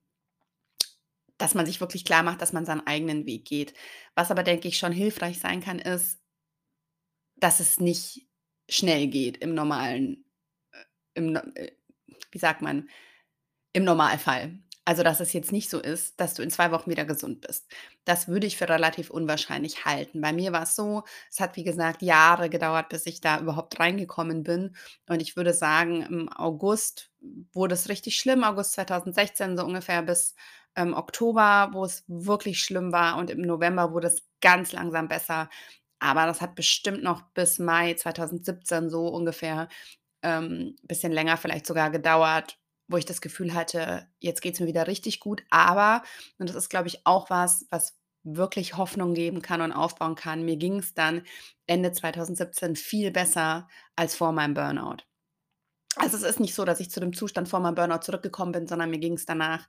dass 1.39 1.55
man 1.55 1.67
sich 1.67 1.81
wirklich 1.81 2.05
klar 2.05 2.23
macht, 2.23 2.41
dass 2.41 2.53
man 2.53 2.65
seinen 2.65 2.87
eigenen 2.87 3.27
Weg 3.27 3.45
geht. 3.45 3.75
Was 4.15 4.31
aber, 4.31 4.43
denke 4.43 4.69
ich, 4.69 4.79
schon 4.79 4.93
hilfreich 4.93 5.41
sein 5.41 5.61
kann, 5.61 5.79
ist, 5.81 6.21
dass 7.37 7.61
es 7.61 7.81
nicht 7.81 8.27
schnell 8.69 9.09
geht 9.09 9.39
im 9.39 9.55
normalen, 9.55 10.25
äh, 10.73 10.85
im, 11.15 11.37
äh, 11.37 11.73
wie 12.33 12.39
sagt 12.39 12.63
man, 12.63 12.89
im 13.73 13.85
Normalfall. 13.85 14.59
Also, 14.89 15.03
dass 15.03 15.19
es 15.21 15.33
jetzt 15.33 15.51
nicht 15.53 15.69
so 15.69 15.81
ist, 15.81 16.21
dass 16.21 16.35
du 16.35 16.43
in 16.43 16.51
2 16.51 16.71
Wochen 16.71 16.91
wieder 16.91 17.05
gesund 17.05 17.41
bist. 17.41 17.67
Das 18.05 18.29
würde 18.29 18.47
ich 18.47 18.57
für 18.57 18.69
relativ 18.69 19.11
unwahrscheinlich 19.11 19.85
halten. 19.85 20.21
Bei 20.21 20.33
mir 20.33 20.53
war 20.53 20.63
es 20.63 20.77
so, 20.77 21.03
es 21.31 21.41
hat, 21.41 21.57
wie 21.57 21.65
gesagt, 21.65 22.03
Jahre 22.03 22.51
gedauert, 22.51 22.89
bis 22.91 23.05
ich 23.07 23.21
da 23.21 23.41
überhaupt 23.41 23.81
reingekommen 23.81 24.45
bin. 24.45 24.77
Und 25.09 25.21
ich 25.23 25.37
würde 25.37 25.55
sagen, 25.55 26.03
im 26.03 26.29
August 26.33 27.11
wurde 27.53 27.75
es 27.75 27.89
richtig 27.89 28.17
schlimm, 28.19 28.45
August 28.45 28.73
2016 28.75 29.57
so 29.57 29.65
ungefähr 29.65 30.03
bis, 30.03 30.35
ähm, 30.77 30.95
Oktober, 30.95 31.71
wo 31.73 31.85
es 31.85 32.05
wirklich 32.07 32.61
schlimm 32.61 32.93
war. 32.93 33.17
Und 33.19 33.31
im 33.31 33.43
November 33.43 33.93
wurde 33.93 34.09
es 34.09 34.23
ganz 34.41 34.73
langsam 34.73 35.09
besser. 35.09 35.51
Aber 35.99 36.27
das 36.27 36.41
hat 36.41 36.55
bestimmt 36.55 37.03
noch 37.03 37.23
bis 37.35 37.59
Mai 37.59 37.95
2017 37.95 38.91
so 38.91 39.09
ungefähr, 39.09 39.69
ähm, 40.23 40.77
bisschen 40.83 41.13
länger 41.13 41.37
vielleicht 41.37 41.67
sogar 41.67 41.91
gedauert, 41.91 42.59
wo 42.89 42.97
ich 42.97 43.05
das 43.05 43.21
Gefühl 43.21 43.55
hatte, 43.55 44.09
jetzt 44.21 44.43
geht's 44.43 44.61
mir 44.61 44.67
wieder 44.67 44.87
richtig 44.87 45.21
gut. 45.21 45.43
Aber, 45.51 46.03
und 46.39 46.49
das 46.49 46.57
ist, 46.57 46.69
glaube 46.69 46.89
ich, 46.89 47.07
auch 47.07 47.31
was, 47.31 47.67
was 47.71 47.99
wirklich 48.23 48.77
Hoffnung 48.77 49.15
geben 49.15 49.43
kann 49.43 49.61
und 49.61 49.73
aufbauen 49.73 50.17
kann, 50.17 50.45
mir 50.45 50.57
ging 50.57 50.79
es 50.79 50.95
dann 50.95 51.23
Ende 51.67 51.93
2017 51.93 52.77
viel 52.77 53.11
besser 53.13 53.69
als 53.95 54.17
vor 54.17 54.33
meinem 54.33 54.55
Burnout. 54.55 55.05
Also, 55.97 56.17
es 56.17 56.23
ist 56.23 56.41
nicht 56.41 56.55
so, 56.55 56.65
dass 56.65 56.81
ich 56.81 56.91
zu 56.91 57.01
dem 57.01 57.13
Zustand 57.15 57.49
vor 57.49 57.61
meinem 57.61 57.75
Burnout 57.75 58.01
zurückgekommen 58.03 58.53
bin, 58.53 58.67
sondern 58.67 58.91
mir 58.91 58.99
ging 58.99 59.15
es 59.15 59.25
danach 59.27 59.69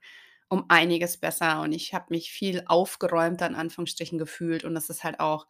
um 0.50 0.66
einiges 0.70 1.18
besser 1.18 1.62
und 1.62 1.72
ich 1.74 1.94
habe 1.94 2.06
mich 2.10 2.32
viel 2.32 2.64
aufgeräumter 2.68 3.48
in 3.48 3.56
Anführungsstrichen 3.56 4.18
gefühlt 4.18 4.64
und 4.64 4.76
das 4.76 4.90
ist 4.90 5.04
halt 5.04 5.20
auch 5.20 5.48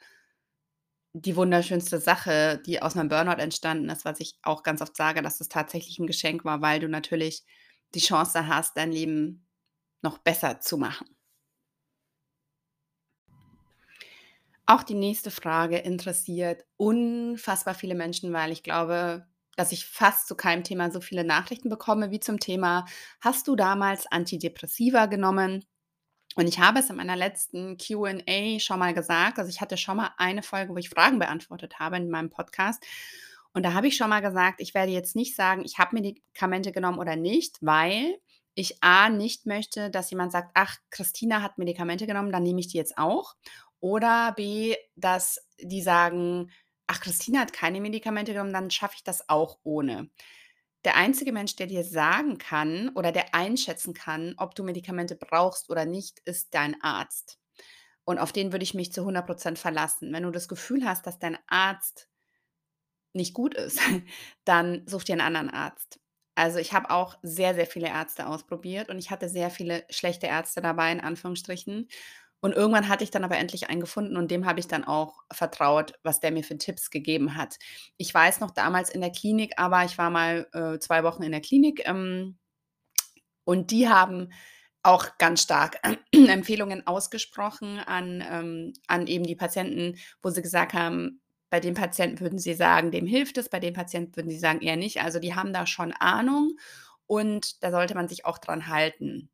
die 1.22 1.36
wunderschönste 1.36 2.00
Sache, 2.00 2.62
die 2.66 2.82
aus 2.82 2.96
meinem 2.96 3.10
Burnout 3.10 3.42
entstanden 3.42 3.90
ist, 3.90 4.06
was 4.06 4.20
ich 4.20 4.38
auch 4.44 4.64
ganz 4.64 4.82
oft 4.82 4.96
sage, 4.96 5.22
dass 5.22 5.40
es 5.42 5.50
tatsächlich 5.50 6.00
ein 6.00 6.08
Geschenk 6.08 6.46
war, 6.46 6.62
weil 6.62 6.80
du 6.80 6.90
natürlich 6.90 7.44
die 7.96 8.00
Chance 8.00 8.48
hast, 8.48 8.78
dein 8.78 8.92
Leben 8.92 9.48
noch 10.04 10.20
besser 10.20 10.60
zu 10.62 10.78
machen. 10.78 11.08
Auch 14.66 14.84
die 14.84 14.96
nächste 14.96 15.32
Frage 15.32 15.78
interessiert 15.78 16.66
unfassbar 16.76 17.74
viele 17.74 17.96
Menschen, 17.96 18.34
weil 18.34 18.52
ich 18.52 18.64
glaube, 18.64 19.26
dass 19.56 19.72
ich 19.72 19.86
fast 19.86 20.28
zu 20.28 20.36
keinem 20.36 20.64
Thema 20.64 20.92
so 20.92 21.00
viele 21.00 21.24
Nachrichten 21.24 21.70
bekomme 21.70 22.12
wie 22.12 22.20
zum 22.20 22.40
Thema: 22.40 22.86
„Hast 23.22 23.48
du 23.48 23.56
damals 23.56 24.06
Antidepressiva 24.12 25.06
genommen?“ 25.06 25.64
Und 26.38 26.48
ich 26.48 26.60
habe 26.60 26.80
es 26.80 26.90
in 26.92 26.98
meiner 26.98 27.16
letzten 27.16 27.78
Q&A 27.80 28.60
schon 28.60 28.78
mal 28.80 28.94
gesagt. 28.94 29.40
Also, 29.40 29.50
ich 29.50 29.60
hatte 29.60 29.76
schon 29.76 29.98
mal 29.98 30.12
eine 30.18 30.44
Folge, 30.44 30.72
wo 30.74 30.78
ich 30.78 30.90
Fragen 30.90 31.18
beantwortet 31.18 31.80
habe 31.80 31.98
in 31.98 32.10
meinem 32.12 32.30
Podcast. 32.30 32.84
Und 33.54 33.64
da 33.64 33.74
habe 33.74 33.88
ich 33.88 33.98
schon 33.98 34.10
mal 34.10 34.22
gesagt, 34.22 34.62
ich 34.62 34.76
werde 34.76 34.92
jetzt 34.92 35.16
nicht 35.16 35.36
sagen, 35.36 35.64
ich 35.66 35.80
habe 35.80 35.96
Medikamente 35.96 36.72
genommen 36.72 37.00
oder 37.00 37.16
nicht, 37.16 37.58
weil 37.62 38.20
ich 38.54 38.84
A 38.84 39.10
nicht 39.10 39.48
möchte, 39.48 39.90
dass 39.90 40.12
jemand 40.12 40.32
sagt: 40.32 40.52
„Ach, 40.54 40.78
Christina 40.92 41.42
hat 41.42 41.58
Medikamente 41.58 42.06
genommen, 42.06 42.32
dann 42.32 42.44
nehme 42.44 42.60
ich 42.60 42.68
die 42.68 42.78
jetzt 42.78 42.98
auch.“ 43.00 43.36
Oder 43.80 44.34
B, 44.36 44.76
dass 44.96 45.40
die 45.60 45.82
sagen: 45.82 46.52
„Ach, 46.86 47.00
Christina 47.02 47.40
hat 47.42 47.54
keine 47.54 47.82
Medikamente 47.82 48.34
genommen, 48.34 48.54
dann 48.54 48.70
schaffe 48.70 48.94
ich 48.98 49.04
das 49.04 49.28
auch 49.28 49.58
ohne.“ 49.64 50.10
Der 50.88 50.96
einzige 50.98 51.32
Mensch, 51.34 51.56
der 51.56 51.68
dir 51.68 51.84
sagen 51.84 52.40
kann 52.40 52.90
oder 52.96 53.12
der 53.12 53.36
einschätzen 53.36 53.94
kann, 53.94 54.34
ob 54.38 54.56
du 54.56 54.64
Medikamente 54.64 55.16
brauchst 55.16 55.70
oder 55.70 55.86
nicht, 55.86 56.20
ist 56.26 56.56
dein 56.56 56.82
Arzt. 56.82 57.40
Und 58.06 58.20
auf 58.20 58.32
den 58.34 58.52
würde 58.54 58.64
ich 58.64 58.74
mich 58.74 58.94
zu 58.94 59.06
100% 59.06 59.60
verlassen. 59.60 60.14
Wenn 60.14 60.24
du 60.24 60.32
das 60.32 60.48
Gefühl 60.50 60.86
hast, 60.86 61.08
dass 61.08 61.20
dein 61.20 61.38
Arzt 61.48 62.10
nicht 63.14 63.34
gut 63.34 63.54
ist, 63.56 63.80
dann 64.46 64.84
such 64.88 65.04
dir 65.04 65.14
einen 65.14 65.22
anderen 65.22 65.50
Arzt. 65.50 66.00
Also, 66.36 66.60
ich 66.60 66.74
habe 66.74 66.92
auch 66.92 67.18
sehr, 67.24 67.56
sehr 67.56 67.66
viele 67.66 67.88
Ärzte 67.88 68.28
ausprobiert 68.28 68.90
und 68.90 69.00
ich 69.00 69.10
hatte 69.10 69.28
sehr 69.28 69.50
viele 69.50 69.84
schlechte 69.90 70.28
Ärzte 70.28 70.62
dabei 70.62 70.92
in 70.92 71.00
Anführungsstrichen. 71.00 71.88
Und 72.42 72.54
irgendwann 72.54 72.88
hatte 72.90 73.04
ich 73.04 73.12
dann 73.12 73.24
aber 73.24 73.38
endlich 73.38 73.70
einen 73.70 73.82
gefunden 73.82 74.16
und 74.18 74.30
dem 74.32 74.46
habe 74.46 74.60
ich 74.60 74.68
dann 74.68 74.84
auch 74.84 75.24
vertraut, 75.32 75.94
was 76.04 76.20
der 76.20 76.32
mir 76.32 76.44
für 76.44 76.58
Tipps 76.58 76.92
gegeben 76.92 77.36
hat. 77.36 77.58
Ich 77.98 78.14
weiß 78.14 78.40
noch 78.42 78.52
damals 78.52 78.90
in 78.90 79.02
der 79.02 79.12
Klinik 79.12 79.54
aber 79.58 79.84
ich 79.86 79.98
war 79.98 80.10
mal, 80.12 80.48
äh, 80.54 80.80
2 80.80 81.04
Wochen 81.04 81.24
in 81.24 81.32
der 81.32 81.42
Klinik, 81.42 81.82
ähm, 81.88 82.38
und 83.46 83.72
die 83.72 83.88
haben 83.88 84.30
auch 84.84 85.18
ganz 85.18 85.42
stark 85.42 85.78
Empfehlungen 86.14 86.86
ausgesprochen 86.88 87.80
an, 87.80 88.24
ähm 88.30 88.74
an 88.88 89.08
eben 89.08 89.26
die 89.26 89.36
Patienten, 89.36 89.98
wo 90.22 90.30
sie 90.30 90.42
gesagt 90.42 90.74
haben, 90.74 91.22
bei 91.50 91.60
dem 91.62 91.74
Patienten 91.76 92.20
würden 92.20 92.40
sie 92.40 92.54
sagen, 92.54 92.92
dem 92.92 93.06
hilft 93.08 93.38
es, 93.38 93.50
bei 93.50 93.60
dem 93.62 93.74
Patienten 93.74 94.16
würden 94.18 94.30
sie 94.30 94.40
sagen, 94.40 94.62
eher 94.62 94.76
nicht. 94.76 95.02
Also, 95.02 95.20
die 95.20 95.34
haben 95.36 95.54
da 95.54 95.66
schon 95.66 95.94
Ahnung 95.94 96.58
und 97.08 97.64
da 97.64 97.72
sollte 97.72 97.96
man 97.96 98.10
sich 98.10 98.26
auch 98.26 98.38
dran 98.38 98.68
halten. 98.68 99.30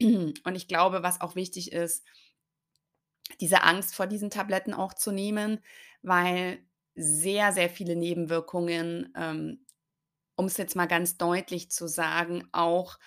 Und 0.02 0.56
ich 0.56 0.68
glaube, 0.68 1.02
was 1.02 1.20
auch 1.20 1.36
wichtig 1.36 1.72
ist, 1.72 2.04
diese 3.40 3.62
Angst 3.62 3.94
vor 3.94 4.06
diesen 4.06 4.30
Tabletten 4.30 4.74
auch 4.74 4.94
zu 4.94 5.12
nehmen, 5.12 5.60
weil 6.02 6.58
sehr, 6.94 7.52
sehr 7.52 7.70
viele 7.70 7.96
Nebenwirkungen, 7.96 9.12
ähm, 9.16 9.66
um 10.36 10.46
es 10.46 10.56
jetzt 10.56 10.76
mal 10.76 10.86
ganz 10.86 11.16
deutlich 11.16 11.70
zu 11.70 11.86
sagen, 11.88 12.48
auch 12.52 12.98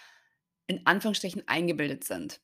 in 0.68 0.86
Anführungsstrichen 0.86 1.48
eingebildet 1.48 2.04
sind. 2.04 2.42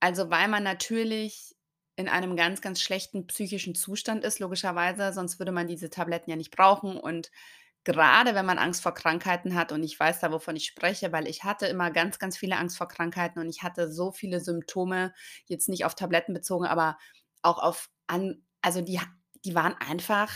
Also, 0.00 0.30
weil 0.30 0.48
man 0.48 0.62
natürlich 0.62 1.54
in 1.96 2.08
einem 2.08 2.36
ganz, 2.36 2.60
ganz 2.60 2.80
schlechten 2.82 3.26
psychischen 3.26 3.74
Zustand 3.74 4.24
ist, 4.24 4.38
logischerweise, 4.38 5.12
sonst 5.12 5.38
würde 5.38 5.52
man 5.52 5.66
diese 5.66 5.90
Tabletten 5.90 6.30
ja 6.30 6.36
nicht 6.36 6.54
brauchen. 6.54 6.98
Und 6.98 7.30
gerade 7.86 8.34
wenn 8.34 8.44
man 8.44 8.58
Angst 8.58 8.82
vor 8.82 8.92
Krankheiten 8.92 9.54
hat 9.54 9.70
und 9.70 9.82
ich 9.84 9.98
weiß 9.98 10.18
da, 10.20 10.32
wovon 10.32 10.56
ich 10.56 10.66
spreche, 10.66 11.12
weil 11.12 11.28
ich 11.28 11.44
hatte 11.44 11.66
immer 11.66 11.92
ganz, 11.92 12.18
ganz 12.18 12.36
viele 12.36 12.56
Angst 12.58 12.76
vor 12.76 12.88
Krankheiten 12.88 13.38
und 13.38 13.48
ich 13.48 13.62
hatte 13.62 13.90
so 13.92 14.10
viele 14.10 14.40
Symptome, 14.40 15.14
jetzt 15.46 15.68
nicht 15.68 15.84
auf 15.84 15.94
Tabletten 15.94 16.34
bezogen, 16.34 16.66
aber 16.66 16.98
auch 17.42 17.58
auf 17.62 17.88
an 18.08 18.42
also 18.60 18.82
die 18.82 19.00
die 19.44 19.54
waren 19.54 19.74
einfach 19.74 20.32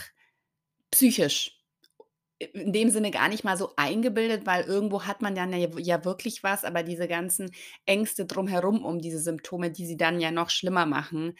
psychisch 0.92 1.56
in 2.38 2.72
dem 2.72 2.90
Sinne 2.90 3.10
gar 3.10 3.28
nicht 3.28 3.44
mal 3.44 3.56
so 3.56 3.72
eingebildet, 3.76 4.46
weil 4.46 4.64
irgendwo 4.64 5.02
hat 5.04 5.20
man 5.20 5.34
dann 5.34 5.52
ja 5.52 5.68
ja 5.78 6.04
wirklich 6.04 6.42
was, 6.44 6.64
aber 6.64 6.84
diese 6.84 7.08
ganzen 7.08 7.50
Ängste 7.84 8.26
drumherum 8.26 8.84
um 8.84 9.00
diese 9.00 9.18
Symptome, 9.20 9.72
die 9.72 9.86
sie 9.86 9.96
dann 9.96 10.20
ja 10.20 10.30
noch 10.30 10.50
schlimmer 10.50 10.86
machen, 10.86 11.36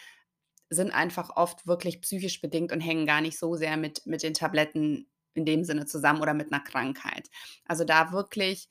sind 0.71 0.93
einfach 0.93 1.37
oft 1.37 1.67
wirklich 1.69 2.02
psychisch 2.02 2.40
bedingt 2.40 2.73
und 2.73 2.81
hängen 2.81 3.07
gar 3.07 3.21
nicht 3.21 3.38
so 3.38 3.55
sehr 3.57 3.76
mit 3.76 4.07
mit 4.07 4.23
den 4.25 4.35
Tabletten 4.35 5.09
in 5.34 5.44
dem 5.46 5.64
Sinne 5.64 5.87
zusammen 5.87 6.22
oder 6.22 6.34
mit 6.34 6.50
'ner 6.50 6.60
Krankheit. 6.60 7.28
Also, 7.66 7.84
da 7.84 8.12
wirklich 8.12 8.68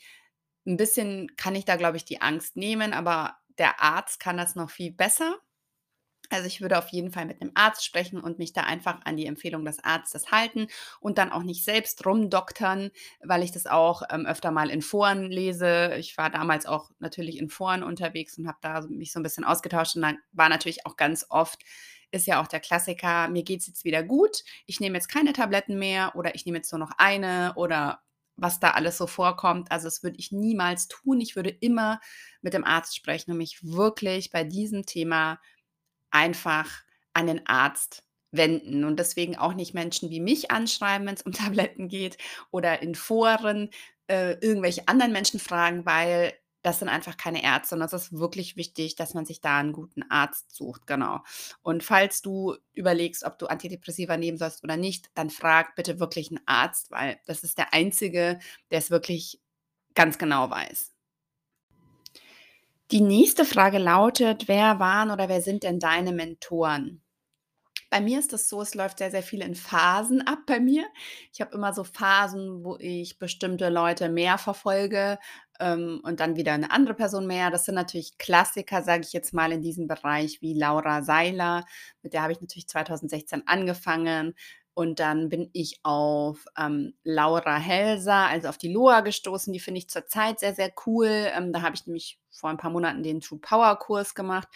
'n 0.67 0.77
bisschen 0.77 1.35
kann 1.37 1.55
ich 1.55 1.65
da, 1.65 1.75
glaube 1.77 1.97
ich, 1.97 2.05
die 2.05 2.21
Angst 2.21 2.55
nehmen, 2.57 2.93
aber 2.93 3.35
der 3.59 3.81
Arzt 3.81 4.19
kann 4.19 4.37
das 4.37 4.55
noch 4.55 4.69
viel 4.71 4.91
besser. 4.93 5.37
Also, 6.31 6.47
ich 6.47 6.61
würde 6.61 6.77
auf 6.79 6.89
jeden 6.89 7.11
Fall 7.11 7.25
mit 7.27 7.41
'nem 7.41 7.51
Arzt 7.55 7.85
sprechen 7.85 8.19
und 8.21 8.39
mich 8.39 8.53
da 8.53 8.63
einfach 8.63 9.01
an 9.05 9.17
die 9.17 9.25
Empfehlung 9.27 9.65
des 9.65 9.83
Arztes 9.83 10.31
halten 10.31 10.67
und 11.01 11.17
dann 11.19 11.31
auch 11.31 11.43
nicht 11.43 11.63
selbst 11.65 12.05
rumdoktern, 12.05 12.91
weil 13.23 13.43
ich 13.43 13.51
das 13.53 13.67
auch, 13.67 14.03
ähm, 14.11 14.25
öfter 14.27 14.51
mal 14.51 14.69
in 14.71 14.81
Foren 14.83 15.25
lese. 15.31 15.95
Ich 15.99 16.17
war 16.17 16.29
damals 16.31 16.65
auch 16.67 16.91
natürlich 16.99 17.37
in 17.39 17.49
Foren 17.49 17.83
unterwegs 17.83 18.37
und 18.39 18.47
habe 18.47 18.59
da 18.61 18.81
mich 18.89 19.11
so 19.13 19.19
'n 19.21 19.23
bisschen 19.23 19.45
ausgetauscht 19.45 19.95
und 19.97 20.03
dann 20.03 20.19
war 20.33 20.49
natürlich 20.49 20.85
auch 20.87 20.97
ganz 20.97 21.25
oft 21.29 21.63
ist 22.11 22.27
ja 22.27 22.41
auch 22.41 22.47
der 22.47 22.59
Klassiker: 22.59 23.27
„Mir 23.29 23.43
geht's 23.43 23.67
jetzt 23.67 23.83
wieder 23.85 24.03
gut. 24.03 24.43
Ich 24.65 24.79
nehme 24.79 24.95
jetzt 24.97 25.09
keine 25.09 25.33
Tabletten 25.33 25.77
mehr“ 25.79 26.13
oder 26.15 26.35
„Ich 26.35 26.45
nehme 26.45 26.57
jetzt 26.57 26.71
nur 26.71 26.79
noch 26.79 26.91
eine“ 26.97 27.53
oder 27.55 28.01
was 28.37 28.59
da 28.59 28.71
alles 28.71 28.97
so 28.97 29.07
vorkommt. 29.07 29.71
Also, 29.71 29.87
das 29.87 30.03
würde 30.03 30.17
ich 30.19 30.31
niemals 30.31 30.87
tun. 30.87 31.19
Ich 31.21 31.35
würde 31.35 31.49
immer 31.49 31.99
mit 32.41 32.53
dem 32.53 32.63
Arzt 32.65 32.95
sprechen 32.95 33.31
und 33.31 33.37
mich 33.37 33.59
wirklich 33.63 34.31
bei 34.31 34.43
diesem 34.43 34.85
Thema 34.85 35.39
einfach 36.11 36.69
an 37.13 37.27
den 37.27 37.45
Arzt 37.47 38.03
wenden 38.31 38.83
und 38.83 38.97
deswegen 38.99 39.37
auch 39.37 39.53
nicht 39.53 39.73
Menschen 39.73 40.09
wie 40.09 40.19
mich 40.19 40.51
anschreiben, 40.51 41.07
wenn's 41.07 41.23
um 41.23 41.31
Tabletten 41.33 41.87
geht 41.89 42.17
oder 42.51 42.81
in 42.81 42.95
Foren, 42.95 43.69
äh, 44.07 44.33
irgendwelche 44.41 44.87
anderen 44.87 45.11
Menschen 45.11 45.39
fragen, 45.39 45.85
weil 45.85 46.33
das 46.63 46.79
sind 46.79 46.89
einfach 46.89 47.17
keine 47.17 47.43
Ärzte 47.43 47.75
und 47.75 47.81
das 47.81 47.93
ist 47.93 48.13
wirklich 48.13 48.57
wichtig, 48.57 48.95
dass 48.95 49.13
man 49.13 49.25
sich 49.25 49.41
da 49.41 49.59
'n 49.59 49.73
guten 49.73 50.03
Arzt 50.11 50.55
sucht, 50.55 50.87
genau. 50.87 51.21
Und 51.61 51.83
falls 51.83 52.21
du 52.21 52.55
überlegst, 52.73 53.23
ob 53.25 53.37
du 53.39 53.47
Antidepressiva 53.47 54.17
nehmen 54.17 54.37
sollst 54.37 54.63
oder 54.63 54.77
nicht, 54.77 55.09
dann 55.15 55.29
frag 55.29 55.75
bitte 55.75 55.99
wirklich 55.99 56.31
'n 56.31 56.39
Arzt, 56.45 56.91
weil 56.91 57.19
das 57.27 57.43
ist 57.43 57.57
der 57.57 57.73
Einzige, 57.73 58.39
der's 58.71 58.91
wirklich 58.91 59.41
ganz 59.95 60.17
genau 60.19 60.49
weiß. 60.49 60.91
Die 62.91 63.01
nächste 63.01 63.45
Frage 63.45 63.77
lautet: 63.77 64.47
„Wer 64.47 64.79
waren 64.79 65.11
oder 65.11 65.29
wer 65.29 65.41
sind 65.41 65.61
denn 65.63 65.79
deine 65.79 66.11
Mentoren?“ 66.11 67.03
Bei 67.91 68.01
mir 68.01 68.19
ist 68.19 68.33
das 68.33 68.49
so, 68.49 68.61
es 68.61 68.75
läuft 68.75 68.99
sehr, 68.99 69.11
sehr 69.11 69.23
viel 69.23 69.41
in 69.41 69.55
Phasen 69.55 70.21
ab 70.27 70.39
bei 70.47 70.59
mir. 70.59 70.85
Ich 71.33 71.41
habe 71.41 71.55
immer 71.55 71.73
so 71.73 71.83
Phasen, 71.85 72.63
wo 72.63 72.77
ich 72.79 73.19
bestimmte 73.19 73.69
Leute 73.69 74.09
mehr 74.09 74.37
verfolge, 74.39 75.19
ähm, 75.59 75.99
und 76.03 76.19
dann 76.19 76.35
wieder 76.35 76.57
'ne 76.57 76.71
andere 76.71 76.93
Person 76.93 77.27
mehr. 77.27 77.51
Das 77.51 77.65
sind 77.65 77.75
natürlich 77.75 78.17
Klassiker, 78.17 78.81
sage 78.83 79.03
ich 79.03 79.13
jetzt 79.13 79.33
mal, 79.33 79.51
in 79.51 79.61
diesem 79.61 79.87
Bereich 79.87 80.41
wie 80.41 80.53
Laura 80.53 81.03
Seiler. 81.03 81.65
Mit 82.03 82.13
der 82.13 82.21
habe 82.23 82.31
ich 82.33 82.41
natürlich 82.41 82.67
2016 82.67 83.43
angefangen 83.47 84.33
und 84.79 84.99
dann 84.99 85.27
bin 85.29 85.49
ich 85.53 85.79
auf, 85.83 86.45
ähm, 86.57 86.93
Laura 87.03 87.57
Helser, 87.57 88.13
also 88.27 88.47
auf 88.47 88.57
die 88.57 88.71
Loa 88.71 89.01
gestoßen. 89.01 89.51
Die 89.53 89.59
finde 89.59 89.79
ich 89.79 89.89
zurzeit 89.89 90.39
sehr, 90.39 90.55
sehr 90.55 90.71
cool. 90.85 91.07
Ähm, 91.35 91.51
da 91.53 91.61
habe 91.61 91.75
ich 91.75 91.85
nämlich 91.85 92.17
vor 92.31 92.49
'n 92.49 92.57
paar 92.57 92.71
Monaten 92.71 93.03
den 93.03 93.19
True 93.21 93.39
Power 93.41 93.77
Kurs 93.77 94.15
gemacht. 94.15 94.47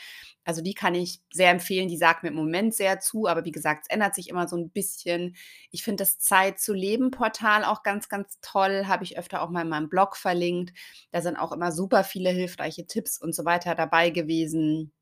Also, 0.45 0.61
die 0.61 0.73
kann 0.73 0.95
ich 0.95 1.21
sehr 1.33 1.51
empfehlen. 1.51 1.89
Die 1.89 1.97
sagt 1.97 2.23
mir 2.23 2.29
im 2.29 2.35
Moment 2.35 2.73
sehr 2.75 2.99
zu, 3.01 3.27
aber 3.27 3.45
wie 3.45 3.51
gesagt, 3.51 3.85
es 3.89 3.93
ändert 3.93 4.15
sich 4.15 4.29
immer 4.29 4.47
so 4.47 4.55
'n 4.55 4.69
bisschen. 4.69 5.35
Ich 5.71 5.83
finde 5.83 6.03
das 6.03 6.19
Zeit-zu-Leben-Portal 6.19 7.65
auch 7.65 7.83
ganz, 7.83 8.09
ganz 8.09 8.39
toll, 8.41 8.85
habe 8.87 9.03
ich 9.03 9.17
öfter 9.17 9.41
auch 9.41 9.49
mal 9.49 9.61
in 9.63 9.69
meinem 9.69 9.89
Blog 9.89 10.15
verlinkt. 10.17 10.71
Da 11.11 11.21
sind 11.21 11.37
auch 11.37 11.51
immer 11.51 11.71
super 11.73 12.03
viele 12.05 12.29
hilfreiche 12.29 12.87
Tipps 12.87 13.17
und 13.21 13.35
so 13.35 13.45
weiter 13.45 13.75
dabei 13.75 14.09
gewesen. 14.09 14.93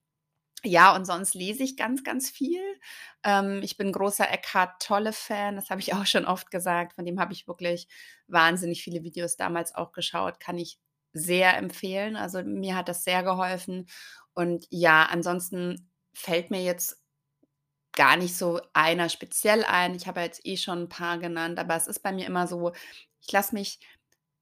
Ja, 0.63 0.95
und 0.95 1.05
sonst 1.05 1.33
lese 1.33 1.63
ich 1.63 1.75
ganz, 1.75 2.03
ganz 2.03 2.29
viel. 2.29 2.61
Ähm, 3.23 3.61
ich 3.63 3.77
bin 3.77 3.91
großer 3.91 4.29
Eckhart 4.29 4.81
Tolle-Fan, 4.81 5.55
das 5.55 5.69
habe 5.71 5.81
ich 5.81 5.93
auch 5.95 6.05
schon 6.05 6.25
oft 6.25 6.51
gesagt. 6.51 6.93
Von 6.93 7.05
dem 7.05 7.19
habe 7.19 7.33
ich 7.33 7.47
wirklich 7.47 7.87
wahnsinnig 8.27 8.83
viele 8.83 9.03
Videos 9.03 9.37
damals 9.37 9.73
auch 9.75 9.91
geschaut, 9.91 10.39
kann 10.39 10.57
ich 10.57 10.77
sehr 11.13 11.57
empfehlen. 11.57 12.15
Also, 12.15 12.43
mir 12.43 12.75
hat 12.75 12.89
das 12.89 13.03
sehr 13.03 13.23
geholfen. 13.23 13.87
Und 14.33 14.65
ja, 14.69 15.05
ansonsten 15.05 15.89
fällt 16.13 16.51
mir 16.51 16.63
jetzt 16.63 17.01
gar 17.93 18.15
nicht 18.17 18.37
so 18.37 18.61
einer 18.73 19.09
speziell 19.09 19.63
ein. 19.65 19.95
Ich 19.95 20.07
habe 20.07 20.21
jetzt 20.21 20.45
eh 20.45 20.57
schon 20.57 20.83
'n 20.85 20.89
paar 20.89 21.17
genannt, 21.19 21.59
aber 21.59 21.75
es 21.75 21.87
ist 21.87 21.99
bei 22.03 22.11
mir 22.13 22.25
immer 22.27 22.47
so, 22.47 22.71
ich 23.21 23.31
lasse 23.31 23.53
mich 23.55 23.79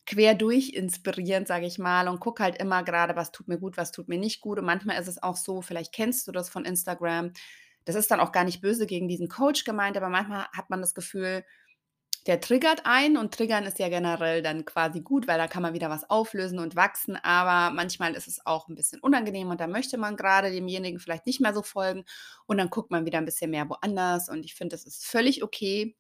querdurch 0.10 0.70
inspirieren, 0.72 1.46
sage 1.46 1.68
ich 1.68 1.80
mal, 1.80 2.08
und 2.10 2.20
gucke 2.22 2.44
halt 2.44 2.58
immer 2.62 2.84
grade, 2.84 3.16
was 3.16 3.32
tut 3.32 3.48
mir 3.50 3.60
gut, 3.60 3.78
was 3.78 3.92
tut 3.92 4.10
mir 4.10 4.20
nicht 4.20 4.42
gut. 4.42 4.60
Und 4.60 4.66
manchmal 4.66 5.00
ist 5.02 5.08
es 5.10 5.22
auch 5.24 5.38
so, 5.38 5.62
vielleicht 5.62 5.94
kennst 5.94 6.28
du 6.28 6.32
das 6.34 6.50
von 6.50 6.66
Instagram, 6.66 7.34
das 7.86 7.96
ist 7.96 8.12
dann 8.12 8.20
auch 8.22 8.32
gar 8.34 8.44
nicht 8.46 8.62
böse 8.62 8.88
gegen 8.88 9.08
diesen 9.10 9.30
Coach 9.30 9.64
gemeint, 9.66 9.98
aber 9.98 10.10
manchmal 10.10 10.46
hat 10.54 10.70
man 10.70 10.82
das 10.82 10.96
Gefühl, 10.96 11.44
der 12.28 12.42
triggert 12.42 12.86
einen 12.86 13.18
und 13.18 13.34
triggern 13.34 13.66
ist 13.66 13.80
ja 13.80 13.90
generell 13.90 14.42
dann 14.44 14.66
quasi 14.66 15.02
gut, 15.02 15.28
weil 15.28 15.38
da 15.40 15.48
kann 15.48 15.64
man 15.64 15.74
wieder 15.74 15.90
was 15.90 16.10
auflösen 16.10 16.60
und 16.60 16.76
wachsen, 16.76 17.18
aber 17.18 17.74
manchmal 17.76 18.14
ist 18.16 18.28
es 18.28 18.46
auch 18.46 18.68
'n 18.70 18.76
bisschen 18.76 19.00
unangenehm 19.02 19.50
und 19.50 19.62
da 19.62 19.68
möchte 19.68 19.98
man 19.98 20.18
grade 20.18 20.52
demjenigen 20.52 21.00
vielleicht 21.00 21.26
nicht 21.28 21.42
mehr 21.42 21.54
so 21.54 21.64
folgen 21.64 22.06
und 22.48 22.58
dann 22.58 22.70
guckt 22.70 22.92
man 22.92 23.06
wieder 23.06 23.20
'n 23.20 23.26
bisschen 23.26 23.52
mehr 23.52 23.70
woanders 23.70 24.30
und 24.30 24.46
ich 24.46 24.56
finde, 24.56 24.76
das 24.76 24.86
ist 24.86 25.06
völlig 25.08 25.44
okay. 25.44 25.96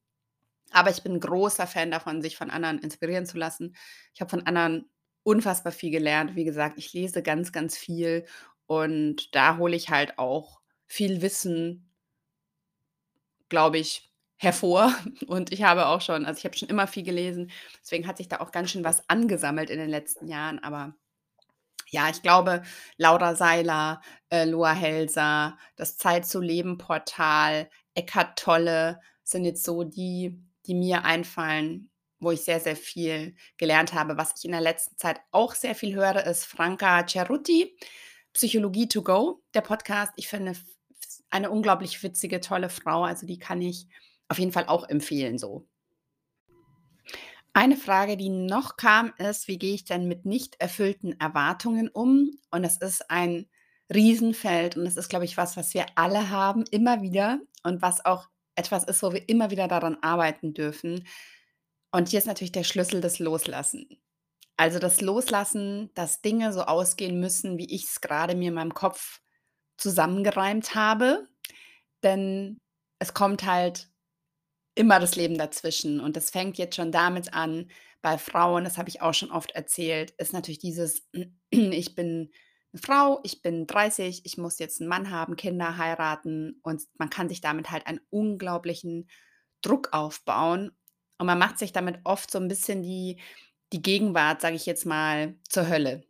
Aber 0.73 0.89
ich 0.91 1.03
bin 1.03 1.13
'n 1.15 1.19
großer 1.19 1.67
Fan 1.67 1.91
davon, 1.91 2.21
sich 2.21 2.37
von 2.37 2.49
anderen 2.49 2.79
inspirieren 2.79 3.25
zu 3.25 3.37
lassen. 3.37 3.75
Ich 4.13 4.21
habe 4.21 4.29
von 4.29 4.45
anderen 4.47 4.89
unfassbar 5.23 5.71
viel 5.73 5.91
gelernt. 5.91 6.35
Wie 6.35 6.45
gesagt, 6.45 6.77
ich 6.77 6.93
lese 6.93 7.21
ganz, 7.23 7.51
ganz 7.51 7.77
viel 7.77 8.25
und 8.67 9.33
da 9.35 9.57
hole 9.57 9.75
ich 9.75 9.89
halt 9.89 10.17
auch 10.19 10.61
viel 10.87 11.21
Wissen 11.21 11.89
glaube 13.49 13.77
ich, 13.79 14.11
hervor. 14.37 14.93
Und 15.27 15.51
ich 15.51 15.63
habe 15.63 15.87
auch 15.87 16.01
schon 16.01 16.25
also, 16.25 16.37
ich 16.39 16.45
habe 16.45 16.57
schon 16.57 16.69
immer 16.69 16.87
viel 16.87 17.03
gelesen, 17.03 17.51
deswegen 17.81 18.07
hat 18.07 18.17
sich 18.17 18.27
da 18.29 18.39
auch 18.39 18.51
ganz 18.51 18.71
schön 18.71 18.83
was 18.83 19.07
angesammelt 19.09 19.69
in 19.69 19.79
den 19.79 19.89
letzten 19.89 20.27
Jahren. 20.27 20.59
Aber 20.59 20.95
ja, 21.89 22.09
ich 22.09 22.21
glaube, 22.21 22.63
Laura 22.97 23.35
Seiler, 23.35 24.01
äh, 24.29 24.45
Loa 24.45 24.73
Helser, 24.73 25.57
das 25.75 25.97
Zeit-zu-Leben-Portal, 25.97 27.69
Eckhart 27.95 28.39
Tolle 28.39 29.01
sind 29.23 29.45
jetzt 29.45 29.63
so 29.63 29.83
die, 29.83 30.39
die 30.69 30.75
mir 30.75 31.03
einfallen, 31.03 31.89
wo 32.19 32.31
ich 32.31 32.41
sehr, 32.41 32.59
sehr 32.59 32.75
viel 32.75 33.35
gelernt 33.57 33.93
habe. 33.93 34.17
Was 34.17 34.33
ich 34.37 34.45
in 34.45 34.51
der 34.51 34.61
letzten 34.61 34.97
Zeit 34.97 35.19
auch 35.31 35.55
sehr 35.55 35.73
viel 35.73 35.95
höre, 35.95 36.25
ist 36.25 36.45
Franca 36.45 37.05
Cerutti, 37.07 37.75
„Psychologie 38.33 38.87
to 38.87 39.01
go“, 39.01 39.41
der 39.55 39.61
Podcast. 39.61 40.13
Ich 40.15 40.27
finde 40.27 40.53
eine 41.31 41.49
unglaublich 41.49 42.01
witzige, 42.03 42.39
tolle 42.39 42.69
Frau. 42.69 43.03
Also, 43.03 43.25
die 43.25 43.39
kann 43.39 43.61
ich 43.61 43.87
auf 44.27 44.37
jeden 44.37 44.51
Fall 44.51 44.67
auch 44.67 44.87
empfehlen 44.87 45.39
so. 45.39 45.67
Eine 47.53 47.77
Frage, 47.77 48.15
die 48.15 48.29
noch 48.29 48.77
kam, 48.77 49.11
ist: 49.17 49.47
„Wie 49.47 49.57
gehe 49.57 49.73
ich 49.73 49.85
denn 49.85 50.07
mit 50.07 50.25
nicht 50.25 50.55
erfüllten 50.59 51.19
Erwartungen 51.19 51.89
um?“ 51.89 52.37
Und 52.51 52.61
das 52.61 52.77
ist 52.77 53.09
ein 53.09 53.49
Riesenfeld 53.91 54.77
und 54.77 54.85
das 54.85 54.97
ist, 54.97 55.09
glaube 55.09 55.25
ich, 55.25 55.35
was, 55.35 55.57
was 55.57 55.73
wir 55.73 55.87
alle 55.95 56.29
haben, 56.29 56.63
immer 56.69 57.01
wieder 57.01 57.39
und 57.63 57.81
was 57.81 58.05
auch 58.05 58.27
etwas 58.59 58.85
ist, 58.85 59.03
wo 59.03 59.13
wir 59.13 59.29
immer 59.29 59.51
wieder 59.51 59.67
daran 59.69 59.97
arbeiten 60.03 60.53
dürfen. 60.53 61.07
Und 61.91 62.09
hier 62.09 62.19
ist 62.19 62.27
natürlich 62.27 62.51
der 62.51 62.63
Schlüssel 62.65 63.01
das 63.01 63.19
Loslassen. 63.19 63.87
Also, 64.57 64.79
das 64.79 65.01
Loslassen, 65.01 65.91
dass 65.95 66.21
Dinge 66.21 66.53
so 66.53 66.63
ausgehen 66.63 67.19
müssen, 67.19 67.57
wie 67.57 67.65
ich's 67.73 68.01
grade 68.01 68.35
mir 68.35 68.49
in 68.49 68.55
meinem 68.55 68.73
Kopf 68.75 69.21
zusammengereimt 69.77 70.75
habe, 70.75 71.27
denn 72.03 72.59
es 72.99 73.13
kommt 73.13 73.45
halt 73.45 73.89
immer 74.75 74.99
das 74.99 75.15
Leben 75.15 75.37
dazwischen 75.37 75.99
und 75.99 76.15
das 76.15 76.29
fängt 76.31 76.57
jetzt 76.57 76.75
schon 76.75 76.91
damit 76.91 77.33
an 77.33 77.69
bei 78.01 78.17
Frauen, 78.17 78.63
das 78.63 78.77
habe 78.77 78.89
ich 78.89 79.01
auch 79.01 79.13
schon 79.13 79.31
oft 79.31 79.51
erzählt, 79.51 80.11
ist 80.17 80.33
natürlich 80.33 80.59
dieses: 80.59 81.07
„Ich 81.51 81.95
bin 81.95 82.31
'ne 82.73 82.79
Frau, 82.81 83.19
ich 83.23 83.41
bin 83.41 83.67
30, 83.67 84.21
ich 84.25 84.37
muss 84.37 84.59
jetzt 84.59 84.81
'n 84.81 84.87
Mann 84.87 85.09
haben, 85.11 85.35
Kinder, 85.35 85.77
heiraten“ 85.77 86.59
und 86.63 86.83
man 86.99 87.09
kann 87.09 87.29
sich 87.29 87.41
damit 87.41 87.71
halt 87.71 87.87
einen 87.87 88.01
unglaublichen 88.09 89.09
Druck 89.61 89.89
aufbauen 89.93 90.71
und 91.19 91.27
man 91.27 91.39
macht 91.39 91.59
sich 91.59 91.73
damit 91.73 91.99
oft 92.05 92.31
so 92.31 92.39
'n 92.39 92.47
bisschen 92.49 92.83
die 92.83 93.19
die 93.73 93.81
Gegenwart, 93.83 94.41
sage 94.41 94.55
ich 94.55 94.65
jetzt 94.65 94.85
mal, 94.85 95.35
zur 95.49 95.67
Hölle. 95.69 96.03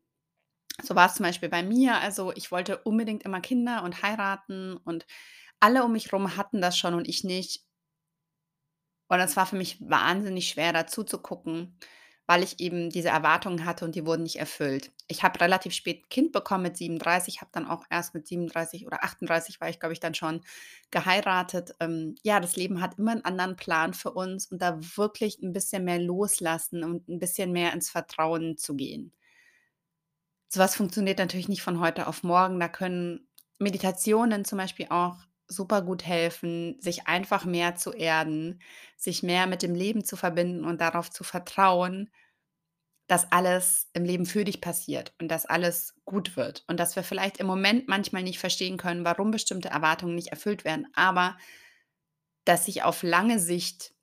So 0.83 0.95
war 0.95 1.07
es 1.07 1.15
zum 1.15 1.25
Beispiel 1.25 1.49
bei 1.49 1.63
mir. 1.63 1.99
Also, 2.01 2.33
ich 2.35 2.51
wollte 2.51 2.79
unbedingt 2.79 3.23
immer 3.23 3.41
Kinder 3.41 3.83
und 3.83 4.03
heiraten 4.03 4.77
und 4.77 5.05
alle 5.61 5.83
um 5.85 5.93
mich 5.93 6.13
rum 6.13 6.37
hatten 6.37 6.61
das 6.61 6.77
schon 6.79 6.93
und 6.95 7.07
ich 7.09 7.23
nicht. 7.25 7.59
Und 9.11 9.19
es 9.19 9.35
war 9.35 9.47
für 9.47 9.55
mich 9.55 9.77
wahnsinnig 9.81 10.49
schwer, 10.49 10.71
dazu 10.71 11.03
zu 11.03 11.17
gucken, 11.19 11.75
weil 12.29 12.43
ich 12.43 12.59
eben 12.59 12.91
diese 12.91 13.09
Erwartungen 13.09 13.65
hatte 13.65 13.85
und 13.85 13.95
die 13.95 14.05
wurden 14.05 14.23
nicht 14.23 14.37
erfüllt. 14.39 14.91
Ich 15.07 15.23
habe 15.23 15.41
relativ 15.41 15.73
spät 15.73 16.03
'n 16.05 16.09
Kind 16.09 16.31
bekommen 16.31 16.63
mit 16.63 16.77
37, 16.77 17.41
habe 17.41 17.51
dann 17.53 17.67
auch 17.67 17.85
erst 17.89 18.13
mit 18.13 18.27
37 18.27 18.85
oder 18.85 19.03
38 19.03 19.59
war 19.61 19.69
ich, 19.69 19.79
glaube 19.79 19.93
ich, 19.93 19.99
dann 19.99 20.13
schon 20.15 20.41
geheiratet. 20.91 21.75
Ähm, 21.79 22.15
ja, 22.23 22.39
das 22.39 22.55
Leben 22.55 22.81
hat 22.81 22.99
immer 22.99 23.11
einen 23.11 23.25
anderen 23.25 23.55
Plan 23.55 23.93
für 23.95 24.11
uns 24.11 24.45
und 24.51 24.61
da 24.61 24.79
wirklich 24.97 25.39
ein 25.41 25.53
bisschen 25.53 25.83
mehr 25.85 25.99
loslassen 25.99 26.83
und 26.83 27.07
ein 27.09 27.19
bisschen 27.19 27.51
mehr 27.51 27.73
ins 27.73 27.89
Vertrauen 27.89 28.57
zu 28.57 28.75
gehen. 28.75 29.11
So 30.47 30.59
was 30.59 30.75
funktioniert 30.75 31.19
natürlich 31.19 31.47
nicht 31.49 31.61
von 31.61 31.79
heute 31.79 32.07
auf 32.07 32.23
morgen. 32.23 32.59
Da 32.59 32.67
können 32.67 33.27
Meditationen 33.59 34.45
zum 34.45 34.57
Beispiel 34.57 34.87
auch 34.89 35.17
super 35.49 35.81
gut 35.81 36.05
helfen, 36.05 36.79
sich 36.81 37.07
einfach 37.07 37.45
mehr 37.45 37.75
zu 37.75 37.91
erden, 37.91 38.61
sich 38.97 39.23
mehr 39.23 39.47
mit 39.47 39.63
dem 39.63 39.75
Leben 39.75 40.05
zu 40.05 40.15
verbinden 40.15 40.63
und 40.65 40.79
darauf 40.81 41.09
zu 41.09 41.23
vertrauen, 41.25 42.09
dass 43.07 43.31
alles 43.31 43.89
im 43.93 44.05
Leben 44.05 44.25
für 44.27 44.45
dich 44.45 44.61
passiert 44.61 45.13
und 45.19 45.29
dass 45.29 45.47
alles 45.47 45.95
gut 46.05 46.37
wird 46.37 46.63
und 46.67 46.79
dass 46.79 46.95
wir 46.95 47.03
vielleicht 47.03 47.37
im 47.37 47.47
Moment 47.47 47.87
manchmal 47.87 48.23
nicht 48.23 48.39
verstehen 48.39 48.77
können, 48.77 49.03
warum 49.03 49.31
bestimmte 49.31 49.69
Erwartungen 49.69 50.15
nicht 50.15 50.27
erfüllt 50.29 50.63
werden, 50.63 50.87
aber 50.93 51.37
dass 52.45 52.65
sich 52.65 52.83
auf 52.83 53.03
lange 53.03 53.39
Sicht 53.39 53.93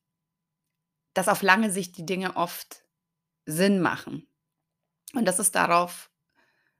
dass 1.17 1.29
auf 1.29 1.41
lange 1.43 1.73
Sicht 1.73 1.97
die 1.97 2.05
Dinge 2.05 2.37
oft 2.37 2.85
Sinn 3.47 3.81
machen. 3.81 4.29
Und 5.15 5.25
das 5.27 5.39
ist 5.39 5.55
darauf 5.55 6.11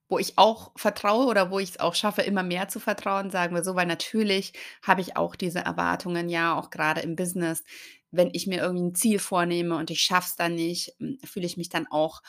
wo 0.09 0.19
ich 0.19 0.39
auch 0.39 0.73
vertraue 0.77 1.27
oder 1.27 1.51
wo 1.51 1.59
ich 1.59 1.71
es 1.71 1.81
auch 1.81 1.95
schaffe, 1.95 2.23
immer 2.23 2.43
mehr 2.43 2.69
zu 2.69 2.81
vertrauen, 2.81 3.31
sagen 3.31 3.55
wir 3.55 3.65
so, 3.65 3.75
weil 3.75 3.87
natürlich 3.87 4.53
habe 4.83 5.01
ich 5.01 5.17
auch 5.17 5.35
diese 5.37 5.61
Erwartungen, 5.61 6.29
ja, 6.29 6.57
auch 6.59 6.71
gerade 6.71 7.01
im 7.01 7.17
Business. 7.17 7.65
Wenn 8.13 8.31
ich 8.33 8.47
mir 8.47 8.61
irgendwie 8.63 8.85
ein 8.87 8.95
Ziel 8.95 9.19
vornehme 9.19 9.77
und 9.77 9.91
ich 9.91 10.01
schaffe 10.03 10.29
es 10.31 10.37
dann 10.37 10.55
nicht, 10.55 10.95
hm, 11.01 11.19
fühle 11.25 11.47
ich 11.47 11.57
mich 11.57 11.69
dann 11.69 11.87
auch 11.91 12.23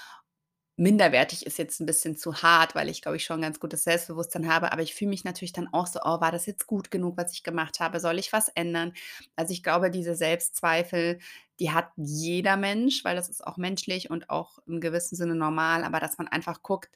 minderwertig 0.80 1.46
ist 1.48 1.58
jetzt 1.58 1.80
ein 1.80 1.88
bisschen 1.88 2.18
zu 2.18 2.36
hart, 2.44 2.76
weil 2.76 2.88
ich, 2.90 3.02
glaube 3.02 3.18
ich, 3.18 3.26
schon 3.26 3.40
'n 3.40 3.42
ganz 3.44 3.60
gutes 3.60 3.84
Selbstbewusstsein 3.84 4.48
habe, 4.54 4.72
aber 4.72 4.84
ich 4.84 4.94
fühle 4.94 5.10
mich 5.10 5.24
natürlich 5.24 5.52
dann 5.54 5.68
auch 5.74 5.88
so: 5.88 6.00
„Oh, 6.04 6.22
war 6.22 6.32
das 6.32 6.46
jetzt 6.46 6.68
gut 6.68 6.92
genug, 6.92 7.18
was 7.18 7.34
ich 7.34 7.42
gemacht 7.44 7.80
habe? 7.80 8.00
Soll 8.00 8.20
ich 8.20 8.32
was 8.34 8.50
ändern?“ 8.50 8.94
Also, 9.36 9.54
ich 9.54 9.64
glaube, 9.64 9.90
diese 9.92 10.16
Selbstzweifel, 10.16 11.20
die 11.60 11.72
hat 11.72 11.90
jeder 11.98 12.58
Mensch, 12.58 13.04
weil 13.04 13.16
das 13.16 13.28
ist 13.30 13.46
auch 13.46 13.58
menschlich 13.58 14.12
und 14.12 14.30
auch 14.30 14.60
im 14.68 14.80
gewissen 14.80 15.16
Sinne 15.16 15.34
normal, 15.36 15.84
aber 15.84 16.00
dass 16.00 16.18
man 16.20 16.28
einfach 16.28 16.62
guckt 16.62 16.92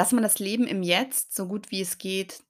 dass 0.00 0.12
man 0.12 0.22
das 0.22 0.38
Leben 0.38 0.66
im 0.66 0.82
Jetzt 0.82 1.36
so 1.36 1.46
gut 1.46 1.70
wie 1.70 1.82
es 1.82 1.98
geht 1.98 2.42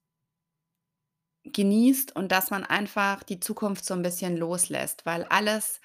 genießt 1.47 2.15
und 2.17 2.33
dass 2.33 2.51
man 2.51 2.65
einfach 2.65 3.23
die 3.23 3.41
Zukunft 3.41 3.85
so 3.85 3.95
'n 3.95 4.03
bisschen 4.03 4.37
loslässt, 4.37 5.07
weil 5.07 5.25
alles, 5.25 5.81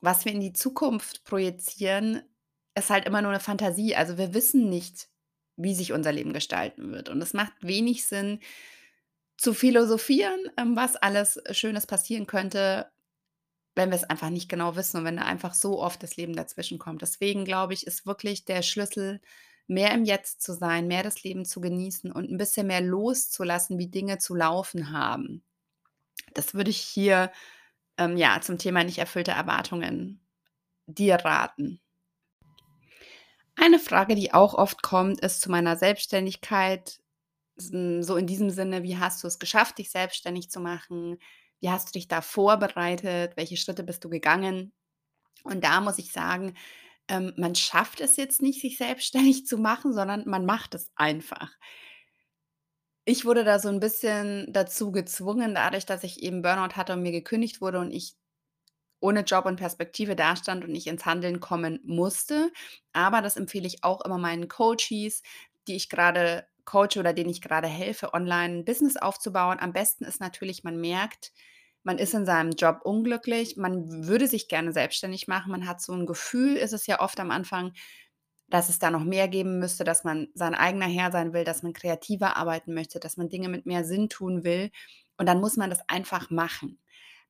was 0.00 0.24
wir 0.24 0.32
in 0.32 0.40
die 0.40 0.52
Zukunft 0.52 1.24
projizieren, 1.24 2.22
ist 2.76 2.90
halt 2.90 3.06
immer 3.06 3.22
nur 3.22 3.32
'ne 3.32 3.40
Fantasie. 3.40 3.94
Also, 3.96 4.18
wir 4.18 4.34
wissen 4.34 4.68
nicht, 4.68 5.08
wie 5.56 5.74
sich 5.74 5.92
unser 5.92 6.12
Leben 6.12 6.32
gestalten 6.32 6.90
wird 6.92 7.08
und 7.08 7.22
es 7.22 7.34
macht 7.34 7.52
wenig 7.60 8.04
Sinn 8.06 8.40
zu 9.38 9.54
philosophieren, 9.54 10.40
ähm, 10.58 10.76
was 10.76 10.96
alles 10.96 11.40
Schönes 11.52 11.86
passieren 11.86 12.26
könnte, 12.26 12.90
wenn 13.76 13.90
wir's 13.90 14.04
einfach 14.04 14.30
nicht 14.30 14.48
genau 14.50 14.76
wissen 14.76 14.98
und 14.98 15.04
wenn 15.06 15.16
da 15.18 15.24
einfach 15.24 15.54
so 15.54 15.80
oft 15.82 16.02
das 16.02 16.16
Leben 16.16 16.36
dazwischenkommt. 16.36 17.02
Deswegen 17.02 17.44
glaube 17.44 17.74
ich, 17.74 17.86
ist 17.86 18.06
wirklich 18.06 18.44
der 18.46 18.62
Schlüssel 18.62 19.20
Mehr 19.68 19.92
im 19.94 20.04
Jetzt 20.04 20.42
zu 20.42 20.54
sein, 20.54 20.88
mehr 20.88 21.02
das 21.02 21.22
Leben 21.22 21.44
zu 21.44 21.60
genießen 21.60 22.10
und 22.12 22.30
'n 22.30 22.36
bisschen 22.38 22.66
mehr 22.66 22.80
loszulassen, 22.80 23.78
wie 23.78 23.88
Dinge 23.88 24.18
zu 24.18 24.34
laufen 24.34 24.92
haben. 24.92 25.44
Das 26.34 26.54
würde 26.54 26.70
ich 26.70 26.78
hier, 26.80 27.32
ähm, 27.98 28.16
ja, 28.18 28.40
zum 28.42 28.58
Thema 28.58 28.84
nicht 28.84 28.98
erfüllte 28.98 29.32
Erwartungen 29.32 30.20
dir 30.86 31.16
raten. 31.16 31.80
Eine 33.56 33.78
Frage, 33.78 34.14
die 34.14 34.32
auch 34.32 34.54
oft 34.54 34.82
kommt, 34.82 35.20
ist 35.20 35.42
zu 35.42 35.50
meiner 35.50 35.76
Selbstständigkeit, 35.76 37.00
s 37.56 37.68
so 38.06 38.16
in 38.16 38.26
diesem 38.26 38.50
Sinne: 38.50 38.82
„Wie 38.84 38.98
hast 38.98 39.22
du 39.24 39.28
es 39.28 39.38
geschafft, 39.40 39.78
dich 39.78 39.90
selbstständig 39.90 40.50
zu 40.50 40.60
machen? 40.60 41.18
Wie 41.60 41.70
hast 41.70 41.88
du 41.88 41.92
dich 41.94 42.08
da 42.08 42.22
vorbereitet? 42.22 43.36
Welche 43.36 43.56
Schritte 43.58 43.84
bist 43.84 44.04
du 44.04 44.10
gegangen?“ 44.10 44.72
Und 45.44 45.64
da 45.64 45.80
muss 45.80 45.98
ich 45.98 46.12
sagen, 46.12 46.54
ähm, 47.12 47.34
man 47.36 47.54
schafft 47.54 48.00
es 48.00 48.16
jetzt 48.16 48.42
nicht, 48.42 48.60
sich 48.62 48.78
selbstständig 48.78 49.46
zu 49.46 49.58
machen, 49.58 49.92
sondern 49.94 50.24
man 50.28 50.46
macht 50.46 50.74
es 50.74 50.90
einfach. 50.96 51.50
Ich 53.08 53.24
wurde 53.24 53.42
da 53.44 53.58
so 53.58 53.68
'n 53.68 53.80
bisschen 53.80 54.46
dazu 54.52 54.92
gezwungen, 54.92 55.54
dadurch, 55.56 55.86
dass 55.86 56.04
ich 56.04 56.22
eben 56.22 56.42
Burnout 56.42 56.76
hatte 56.76 56.92
und 56.92 57.02
mir 57.02 57.10
gekündigt 57.12 57.60
wurde 57.60 57.80
und 57.80 57.90
ich 57.90 58.14
ohne 59.00 59.22
Job 59.22 59.46
und 59.46 59.56
Perspektive 59.56 60.16
dastand 60.16 60.64
und 60.64 60.74
ich 60.74 60.86
ins 60.88 61.06
Handeln 61.06 61.40
kommen 61.40 61.80
musste. 61.84 62.52
Aber 62.92 63.22
das 63.22 63.36
empfehle 63.36 63.66
ich 63.68 63.84
auch 63.84 64.02
immer 64.04 64.18
meinen 64.18 64.48
Coaches, 64.48 65.22
die 65.68 65.76
ich 65.76 65.88
grade 65.90 66.46
coache 66.66 66.98
oder 67.00 67.12
denen 67.14 67.30
ich 67.30 67.42
grade 67.42 67.68
helfe, 67.68 68.14
online 68.14 68.60
'n 68.60 68.64
Business 68.66 68.96
aufzubauen. 68.98 69.58
Am 69.60 69.72
besten 69.74 70.04
ist 70.04 70.20
natürlich, 70.20 70.64
man 70.64 70.80
merkt, 70.80 71.32
man 71.84 71.98
ist 71.98 72.14
in 72.14 72.26
seinem 72.26 72.52
Job 72.52 72.80
unglücklich, 72.84 73.56
man 73.56 74.06
würde 74.06 74.28
sich 74.28 74.48
gerne 74.48 74.72
selbstständig 74.72 75.28
machen. 75.28 75.52
Man 75.52 75.66
hat 75.68 75.80
so 75.82 75.92
'n 75.94 76.06
Gefühl 76.06 76.56
ist 76.56 76.72
es 76.72 76.86
ja 76.86 77.00
oft 77.00 77.20
am 77.20 77.30
Anfang, 77.30 77.72
dass 78.48 78.68
es 78.68 78.78
da 78.78 78.90
noch 78.90 79.04
mehr 79.04 79.28
geben 79.28 79.58
müsste, 79.58 79.84
dass 79.84 80.04
man 80.04 80.28
sein 80.34 80.54
eigener 80.54 80.86
Herr 80.86 81.10
sein 81.12 81.32
will, 81.32 81.44
dass 81.44 81.62
man 81.62 81.72
kreativer 81.72 82.36
arbeiten 82.36 82.74
möchte, 82.74 83.00
dass 83.00 83.16
man 83.16 83.28
Dinge 83.30 83.48
mit 83.48 83.66
mehr 83.66 83.84
Sinn 83.84 84.08
tun 84.10 84.44
will. 84.44 84.70
Und 85.18 85.26
dann 85.28 85.40
muss 85.40 85.56
man 85.56 85.70
das 85.70 85.80
einfach 85.88 86.30
machen. 86.30 86.78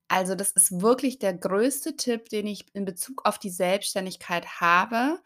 Also, 0.09 0.35
das 0.37 0.53
ist 0.53 0.83
wirklich 0.83 1.19
der 1.21 1.35
größte 1.35 1.97
Tipp, 1.97 2.29
den 2.31 2.47
ich 2.49 2.67
in 2.75 2.85
Bezug 2.87 3.25
auf 3.27 3.39
die 3.39 3.51
Selbstständigkeit 3.51 4.61
habe. 4.61 5.21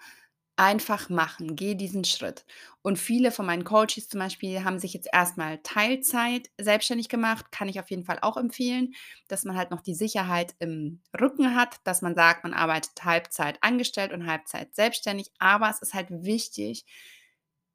Einfach 0.59 1.11
machen, 1.11 1.55
geh 1.55 1.75
diesen 1.75 2.05
Schritt. 2.05 2.47
Und 2.81 2.99
viele 2.99 3.31
von 3.31 3.45
meinen 3.45 3.64
Coaches 3.64 4.09
zum 4.09 4.21
Beispiel 4.21 4.64
haben 4.64 4.79
sich 4.79 4.95
jetzt 4.95 5.09
erst 5.12 5.37
mal 5.37 5.59
Teilzeit 5.62 6.49
selbstständig 6.59 7.11
gemacht, 7.11 7.53
kann 7.53 7.69
ich 7.69 7.79
auf 7.79 7.90
jeden 7.90 8.05
Fall 8.05 8.19
auch 8.23 8.38
empfehlen, 8.38 8.95
dass 9.29 9.45
man 9.45 9.55
halt 9.55 9.71
noch 9.71 9.83
die 9.83 9.95
Sicherheit 9.95 10.55
im 10.59 11.03
Rücken 11.21 11.55
hat, 11.55 11.77
dass 11.85 12.01
man 12.01 12.14
sagt, 12.14 12.42
man 12.42 12.55
arbeitet 12.55 13.05
Halbzeit 13.05 13.59
angestellt 13.62 14.12
und 14.14 14.27
Halbzeit 14.27 14.75
selbstständig. 14.75 15.31
Aber 15.38 15.69
es 15.69 15.83
ist 15.83 15.92
halt 15.92 16.07
wichtig, 16.11 16.87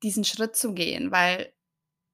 diesen 0.01 0.23
Schritt 0.23 0.55
zu 0.55 0.73
gehen, 0.73 1.11
weil 1.11 1.53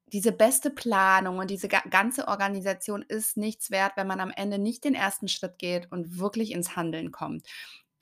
diese 0.08 0.32
beste 0.32 0.70
Planung 0.72 1.40
und 1.40 1.50
diese 1.52 1.68
ga 1.70 1.82
ganze 1.90 2.28
Organisation 2.28 3.04
ist 3.04 3.38
nichts 3.38 3.72
wert, 3.72 3.94
wenn 3.98 4.08
man 4.08 4.22
am 4.22 4.32
Ende 4.32 4.60
nicht 4.60 4.84
den 4.86 4.96
ersten 4.96 5.28
Schritt 5.30 5.60
geht 5.60 5.92
und 5.92 6.20
wirklich 6.20 6.52
ins 6.52 6.76
Handeln 6.76 7.12
kommt. 7.12 7.46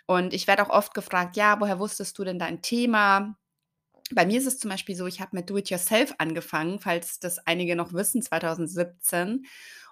Und 0.08 0.34
ich 0.34 0.48
werde 0.48 0.64
auch 0.66 0.70
oft 0.70 0.94
gefragt: 0.94 1.36
„Ja, 1.38 1.60
woher 1.60 1.80
wusstest 1.80 2.18
du 2.20 2.24
denn 2.24 2.40
dein 2.40 2.62
Thema?“ 2.62 3.38
Bei 4.14 4.26
mir 4.26 4.38
ist 4.40 4.46
es 4.48 4.60
zum 4.60 4.70
Beispiel 4.72 4.96
so, 4.96 5.08
ich 5.08 5.20
habe 5.22 5.36
mit 5.36 5.50
Do 5.50 5.58
It 5.58 5.70
Yourself 5.70 6.14
angefangen, 6.20 6.80
falls 6.80 7.20
das 7.20 7.40
einige 7.48 7.76
noch 7.76 7.94
wissen, 7.94 8.22
2017 8.22 9.46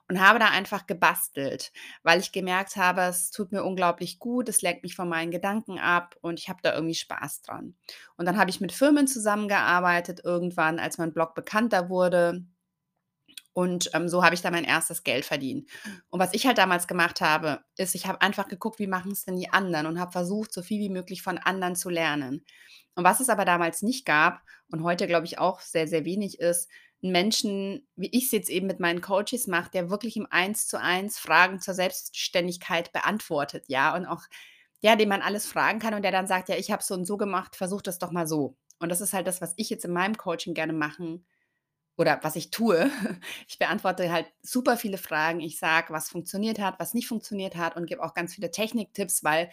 und 0.09 0.19
habe 0.21 0.37
da 0.39 0.49
einfach 0.49 0.85
gebastelt, 0.87 1.71
weil 2.03 2.19
ich 2.19 2.31
gemerkt 2.31 2.75
habe, 2.75 3.01
es 3.03 3.31
tut 3.31 3.51
mir 3.51 3.63
unglaublich 3.63 4.19
gut, 4.19 4.49
es 4.49 4.61
lenkt 4.61 4.83
mich 4.83 4.95
von 4.95 5.09
meinen 5.09 5.31
Gedanken 5.31 5.79
ab 5.79 6.15
und 6.21 6.39
ich 6.39 6.49
habe 6.49 6.59
da 6.61 6.73
irgendwie 6.75 6.95
Spaß 6.95 7.41
dran. 7.41 7.75
Und 8.17 8.25
dann 8.27 8.37
habe 8.37 8.49
ich 8.51 8.61
mit 8.61 8.71
Firmen 8.73 9.07
zusammengearbeitet 9.07 10.21
irgendwann, 10.23 10.79
als 10.79 10.97
mein 10.99 11.13
Blog 11.13 11.35
bekannter 11.35 11.89
wurde. 11.89 12.45
Und, 13.53 13.91
ähm, 13.93 14.09
so 14.09 14.23
habe 14.23 14.33
ich 14.35 14.41
dann 14.41 14.53
mein 14.53 14.63
erstes 14.63 15.03
Geld 15.03 15.25
verdient. 15.25 15.69
Und 16.09 16.19
was 16.19 16.33
ich 16.33 16.47
halt 16.47 16.57
damals 16.57 16.87
gemacht 16.87 17.21
habe, 17.21 17.63
ist, 17.77 17.93
ich 17.95 18.07
habe 18.07 18.21
einfach 18.21 18.47
geguckt, 18.47 18.79
wie 18.79 18.87
machen's 18.87 19.25
denn 19.25 19.35
die 19.37 19.51
anderen 19.51 19.85
und 19.85 19.99
habe 19.99 20.11
versucht, 20.11 20.51
so 20.53 20.61
viel 20.63 20.79
wie 20.79 20.89
möglich 20.89 21.21
von 21.21 21.37
anderen 21.37 21.75
zu 21.75 21.89
lernen. 21.89 22.43
Und 22.95 23.03
was 23.03 23.19
es 23.19 23.29
aber 23.29 23.45
damals 23.45 23.81
nicht 23.81 24.05
gab 24.05 24.41
und 24.71 24.83
heute, 24.83 25.07
glaube 25.07 25.25
ich, 25.25 25.39
auch 25.39 25.59
sehr, 25.61 25.87
sehr 25.87 26.05
wenig 26.05 26.39
ist, 26.39 26.69
'n 27.03 27.11
Menschen, 27.11 27.87
wie 27.95 28.09
ich's 28.11 28.31
jetzt 28.31 28.49
eben 28.49 28.67
mit 28.67 28.79
meinen 28.79 29.01
Coaches 29.01 29.47
mache, 29.47 29.69
der 29.71 29.89
wirklich 29.89 30.15
im 30.17 30.27
Eins-zu-eins 30.29 31.19
Fragen 31.19 31.59
zur 31.59 31.73
Selbstständigkeit 31.73 32.91
beantwortet, 32.93 33.65
ja, 33.67 33.93
und 33.95 34.05
auch 34.05 34.23
ja, 34.81 34.95
den 34.97 35.09
man 35.09 35.21
alles 35.21 35.45
fragen 35.47 35.79
kann 35.79 35.93
und 35.93 36.01
der 36.03 36.11
dann 36.11 36.27
sagt: 36.27 36.49
„Ja, 36.49 36.55
ich 36.57 36.71
habe 36.71 36.81
es 36.81 36.87
so 36.87 36.93
und 36.95 37.05
so 37.05 37.17
gemacht, 37.17 37.55
versuch 37.55 37.81
das 37.81 37.99
doch 37.99 38.11
mal 38.11 38.27
so.“ 38.27 38.57
Und 38.79 38.89
das 38.89 39.01
ist 39.01 39.13
halt 39.13 39.27
das, 39.27 39.41
was 39.41 39.53
ich 39.57 39.69
jetzt 39.69 39.85
in 39.85 39.93
meinem 39.93 40.17
Coaching 40.17 40.53
gerne 40.53 40.73
machen 40.73 41.25
oder 41.97 42.19
was 42.23 42.35
ich 42.35 42.51
tue, 42.51 42.89
ich 43.47 43.59
beantworte 43.59 44.11
halt 44.11 44.27
super 44.41 44.77
viele 44.77 44.97
Fragen. 44.97 45.39
Ich 45.39 45.59
sage, 45.59 45.93
was 45.93 46.09
funktioniert 46.09 46.59
hat, 46.59 46.79
was 46.79 46.93
nicht 46.93 47.07
funktioniert 47.07 47.55
hat 47.55 47.75
und 47.75 47.85
gebe 47.85 48.03
auch 48.03 48.13
ganz 48.13 48.35
viele 48.35 48.51
Techniktipps, 48.51 49.23
weil 49.23 49.49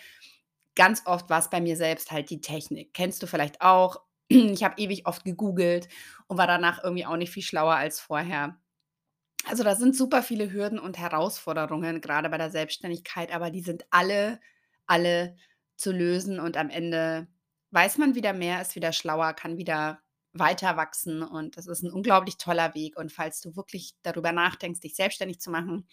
ganz 0.77 1.03
oft 1.07 1.31
war's 1.31 1.51
bei 1.51 1.61
mir 1.61 1.77
selbst 1.77 2.11
halt 2.13 2.31
die 2.31 2.41
Technik. 2.41 2.95
Kennst 2.95 3.23
du 3.23 3.27
vielleicht 3.27 3.61
auch. 3.61 4.03
Ich 4.33 4.63
habe 4.63 4.81
ewig 4.81 5.07
oft 5.07 5.25
gegoogelt 5.25 5.89
und 6.29 6.39
war 6.39 6.47
danach 6.47 6.85
irgendwie 6.85 7.05
auch 7.05 7.17
nicht 7.17 7.33
viel 7.33 7.43
schlauer 7.43 7.75
als 7.75 7.99
vorher. 7.99 8.61
Also, 9.49 9.65
da 9.65 9.75
sind 9.75 9.97
super 9.97 10.23
viele 10.23 10.53
Hürden 10.53 10.79
und 10.79 10.99
Herausforderungen, 10.99 12.01
grade 12.01 12.29
bei 12.31 12.39
der 12.39 12.51
Selbstständigkeit, 12.51 13.33
aber 13.33 13.51
die 13.51 13.63
sind 13.63 13.85
alle 13.91 14.39
alle 14.91 15.37
zu 15.77 15.93
lösen 15.93 16.41
und 16.41 16.57
am 16.57 16.69
Ende 16.69 17.29
weiß 17.71 17.99
man 17.99 18.17
wieder 18.17 18.33
mehr, 18.33 18.61
ist 18.61 18.75
wieder 18.75 18.93
schlauer, 18.93 19.33
kann 19.35 19.57
wieder 19.57 20.01
weiter 20.33 20.77
wachsen 20.77 21.23
und 21.23 21.57
das 21.57 21.67
ist 21.67 21.83
ein 21.83 21.93
unglaublich 21.93 22.37
toller 22.37 22.75
Weg 22.75 22.97
und 22.99 23.13
falls 23.13 23.41
du 23.41 23.57
wirklich 23.57 23.95
darüber 24.03 24.33
nachdenkst, 24.33 24.81
dich 24.81 24.95
selbstständig 24.95 25.41
zu 25.41 25.51
machen, 25.51 25.89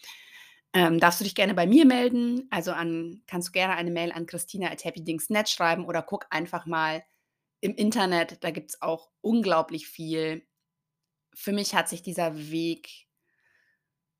ähm, 0.72 1.00
darfst 1.00 1.20
du 1.20 1.24
dich 1.24 1.34
gerne 1.34 1.54
bei 1.54 1.66
mir 1.66 1.86
melden. 1.86 2.46
Also 2.50 2.72
an 2.72 3.22
kannst 3.26 3.48
du 3.48 3.52
gerne 3.52 3.74
eine 3.74 3.90
Mail 3.90 4.12
an 4.12 4.26
christina@happydingsnet 4.26 5.48
schreiben 5.48 5.84
oder 5.86 6.02
guck 6.02 6.26
einfach 6.30 6.66
mal 6.66 7.02
im 7.60 7.74
Internet, 7.74 8.44
da 8.44 8.50
gibt 8.50 8.70
es 8.70 8.82
auch 8.82 9.10
unglaublich 9.20 9.88
viel. 9.88 10.46
Für 11.34 11.52
mich 11.52 11.74
hat 11.74 11.88
sich 11.88 12.02
dieser 12.02 12.36
Weg 12.50 13.08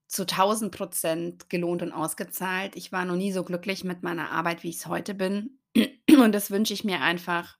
zu 0.08 0.24
1000% 0.24 1.48
gelohnt 1.48 1.82
und 1.82 1.92
ausgezahlt. 1.92 2.74
Ich 2.76 2.92
war 2.92 3.04
noch 3.04 3.16
nie 3.16 3.30
so 3.30 3.44
glücklich 3.44 3.84
mit 3.84 4.02
meiner 4.02 4.30
Arbeit, 4.30 4.62
wie 4.62 4.70
ich 4.70 4.76
es 4.76 4.86
heute 4.86 5.14
bin. 5.14 5.60
Und 6.08 6.32
das 6.32 6.50
wünsche 6.50 6.74
ich 6.74 6.82
mir 6.82 7.00
einfach 7.02 7.58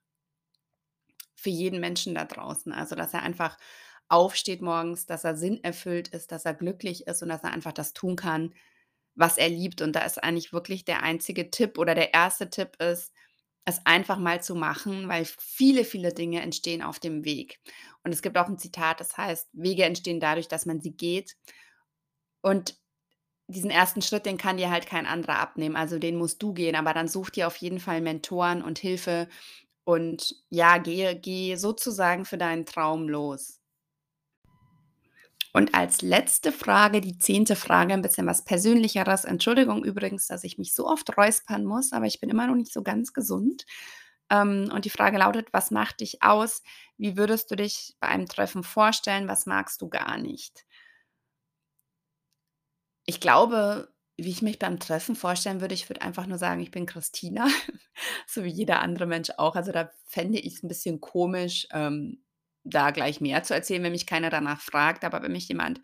für 1.39 1.51
jeden 1.51 1.81
Menschen 1.81 2.15
da 2.15 2.25
draußen. 2.25 2.73
Also, 2.73 2.95
dass 2.97 3.15
er 3.15 3.23
einfach 3.23 3.57
aufsteht 4.09 4.63
morgens, 4.63 5.07
dass 5.07 5.25
er 5.25 5.37
sinnerfüllt 5.37 6.09
ist, 6.09 6.33
dass 6.33 6.45
er 6.45 6.55
glücklich 6.55 7.07
ist 7.07 7.23
und 7.23 7.29
dass 7.31 7.45
er 7.45 7.53
einfach 7.53 7.73
das 7.73 7.93
tun 7.93 8.17
kann, 8.17 8.55
was 9.15 9.39
er 9.39 9.49
liebt. 9.49 9.83
Und 9.83 9.95
da 9.95 10.01
ist 10.01 10.23
eigentlich 10.23 10.53
wirklich 10.53 10.85
der 10.85 11.03
einzige 11.03 11.51
Tipp 11.51 11.79
oder 11.79 11.95
der 11.95 12.15
erste 12.15 12.51
Tipp 12.51 12.77
ist, 12.83 13.13
es 13.67 13.85
einfach 13.87 14.19
mal 14.19 14.43
zu 14.43 14.55
machen, 14.55 15.09
weil 15.09 15.27
viele, 15.27 15.85
viele 15.85 16.13
Dinge 16.15 16.41
entstehen 16.43 16.83
auf 16.83 16.99
dem 17.01 17.25
Weg. 17.25 17.61
Und 18.05 18.13
es 18.15 18.23
gibt 18.23 18.39
auch 18.39 18.49
ein 18.49 18.59
Zitat, 18.59 19.01
das 19.01 19.17
heißt, 19.19 19.49
Wege 19.53 19.85
entstehen 19.85 20.21
dadurch, 20.21 20.49
dass 20.49 20.67
man 20.67 20.81
sie 20.81 20.93
geht. 20.93 21.37
Und 22.43 22.77
diesen 23.49 23.71
ersten 23.71 24.03
Schritt, 24.03 24.27
den 24.27 24.39
kann 24.39 24.59
dir 24.59 24.71
halt 24.71 24.87
kein 24.87 25.07
anderer 25.07 25.39
abnehmen. 25.41 25.77
Also 25.77 25.99
den 25.99 26.17
musst 26.17 26.43
du 26.43 26.55
gehen, 26.55 26.77
aber 26.77 26.95
dann 26.95 27.09
such 27.09 27.31
dir 27.31 27.47
auf 27.49 27.57
jeden 27.57 27.81
Fall 27.81 28.01
Mentoren 28.03 28.63
und 28.63 28.79
Hilfe 28.79 29.29
und 29.89 30.37
ja, 30.51 30.77
gehe, 30.77 31.19
geh 31.19 31.57
sozusagen 31.57 32.27
für 32.27 32.37
deinen 32.37 32.67
Traum 32.67 33.09
los. 33.09 33.59
Und 35.55 35.75
als 35.75 36.03
letzte 36.03 36.53
Frage, 36.53 37.01
die 37.01 37.19
zehnte 37.19 37.57
Frage, 37.57 37.95
ein 37.95 38.03
bisschen 38.03 38.27
was 38.27 38.45
Persönlicheres. 38.45 39.25
Entschuldigung 39.25 39.83
übrigens, 39.83 40.27
dass 40.27 40.45
ich 40.45 40.59
mich 40.59 40.75
so 40.75 40.87
oft 40.87 41.17
räuspern 41.17 41.65
muss, 41.65 41.93
aber 41.95 42.05
ich 42.05 42.21
bin 42.21 42.29
immer 42.29 42.47
noch 42.47 42.55
nicht 42.55 42.71
so 42.71 42.83
ganz 42.83 43.15
gesund. 43.15 43.65
Ähm, 44.29 44.71
und 44.75 44.85
die 44.85 44.91
Frage 44.91 45.17
lautet, 45.17 45.55
was 45.55 45.71
macht 45.71 46.01
dich 46.01 46.23
aus? 46.23 46.63
Wie 46.99 47.17
würdest 47.17 47.51
du 47.51 47.57
dich 47.57 47.97
bei 47.99 48.09
einem 48.09 48.27
Treffen 48.27 48.65
vorstellen? 48.65 49.27
Was 49.27 49.47
magst 49.47 49.81
du 49.81 49.89
gar 49.89 50.19
nicht? 50.19 50.67
Ich 53.07 53.21
glaube, 53.21 53.89
wie 54.19 54.31
ich 54.31 54.43
mich 54.43 54.59
beim 54.59 54.81
Treffen 54.81 55.15
vorstellen 55.15 55.61
würde, 55.61 55.75
ich 55.75 55.89
würde 55.89 56.03
einfach 56.03 56.27
nur 56.27 56.39
sagen, 56.39 56.61
ich 56.61 56.73
bin 56.73 56.87
Christina, 56.87 57.47
so 58.27 58.43
wie 58.43 58.49
jeder 58.49 58.81
andere 58.81 59.07
Mensch 59.07 59.31
auch. 59.37 59.55
Also 59.55 59.71
da 59.71 59.91
fände 60.07 60.39
ich 60.39 60.57
es 60.57 60.63
ein 60.63 60.69
bisschen 60.69 61.01
komisch, 61.01 61.69
ähm, 61.73 62.25
da 62.65 62.91
gleich 62.91 63.21
mehr 63.21 63.45
zu 63.45 63.55
erzählen, 63.55 63.83
wenn 63.85 63.93
mich 63.93 64.07
keiner 64.07 64.29
danach 64.29 64.61
fragt. 64.61 65.05
Aber 65.05 65.23
wenn 65.23 65.33
mich 65.33 65.49
jemand 65.49 65.81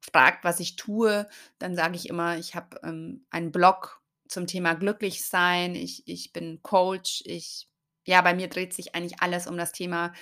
fragt, 0.00 0.42
was 0.42 0.58
ich 0.58 0.76
tue, 0.76 1.28
dann 1.58 1.76
sage 1.76 1.96
ich 1.96 2.08
immer, 2.08 2.38
ich 2.38 2.54
habe 2.54 2.80
ähm, 2.82 3.26
einen 3.30 3.52
Blog 3.52 4.00
zum 4.26 4.46
Thema 4.46 4.74
Glücklichsein. 4.74 5.74
Ich, 5.74 6.08
ich 6.08 6.32
bin 6.32 6.62
Coach. 6.62 7.22
Ich, 7.26 7.68
ja, 8.06 8.22
bei 8.22 8.34
mir 8.34 8.48
dreht 8.48 8.72
sich 8.72 8.94
eigentlich 8.94 9.20
alles 9.20 9.46
um 9.46 9.58
das 9.58 9.72
Thema 9.72 10.14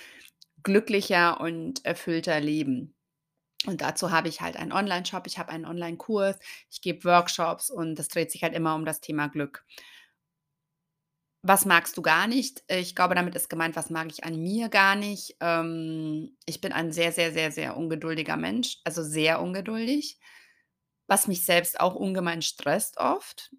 glücklicher 0.63 1.39
und 1.39 1.85
erfüllter 1.85 2.41
Leben. 2.41 2.94
Und 3.65 3.81
dazu 3.81 4.11
habe 4.11 4.27
ich 4.27 4.41
halt 4.41 4.57
einen 4.57 4.71
Online-Shop, 4.71 5.27
ich 5.27 5.37
habe 5.37 5.49
einen 5.49 5.65
Online-Kurs, 5.65 6.37
ich 6.69 6.81
gebe 6.81 7.03
Workshops 7.03 7.69
und 7.69 7.95
das 7.95 8.07
dreht 8.07 8.31
sich 8.31 8.43
halt 8.43 8.53
immer 8.53 8.75
um 8.75 8.85
das 8.85 9.01
Thema 9.01 9.27
Glück. 9.27 9.65
Was 11.41 11.65
magst 11.65 11.95
du 11.95 12.01
gar 12.01 12.25
nicht? 12.25 12.63
Ich 12.67 12.95
glaube, 12.95 13.13
damit 13.13 13.35
ist 13.35 13.49
gemeint, 13.49 13.75
was 13.75 13.91
mag 13.91 14.07
ich 14.09 14.23
an 14.23 14.41
mir 14.41 14.67
gar 14.69 14.95
nicht? 14.95 15.35
Ähm, 15.41 16.35
ich 16.47 16.59
bin 16.59 16.73
ein 16.73 16.91
sehr, 16.91 17.11
sehr, 17.11 17.31
sehr, 17.31 17.51
sehr 17.51 17.77
ungeduldiger 17.77 18.35
Mensch, 18.35 18.79
also 18.83 19.03
sehr 19.03 19.39
ungeduldig, 19.41 20.17
was 21.07 21.27
mich 21.27 21.45
selbst 21.45 21.79
auch 21.79 21.93
ungemein 21.93 22.41
stresst 22.41 22.97
oft. 22.97 23.51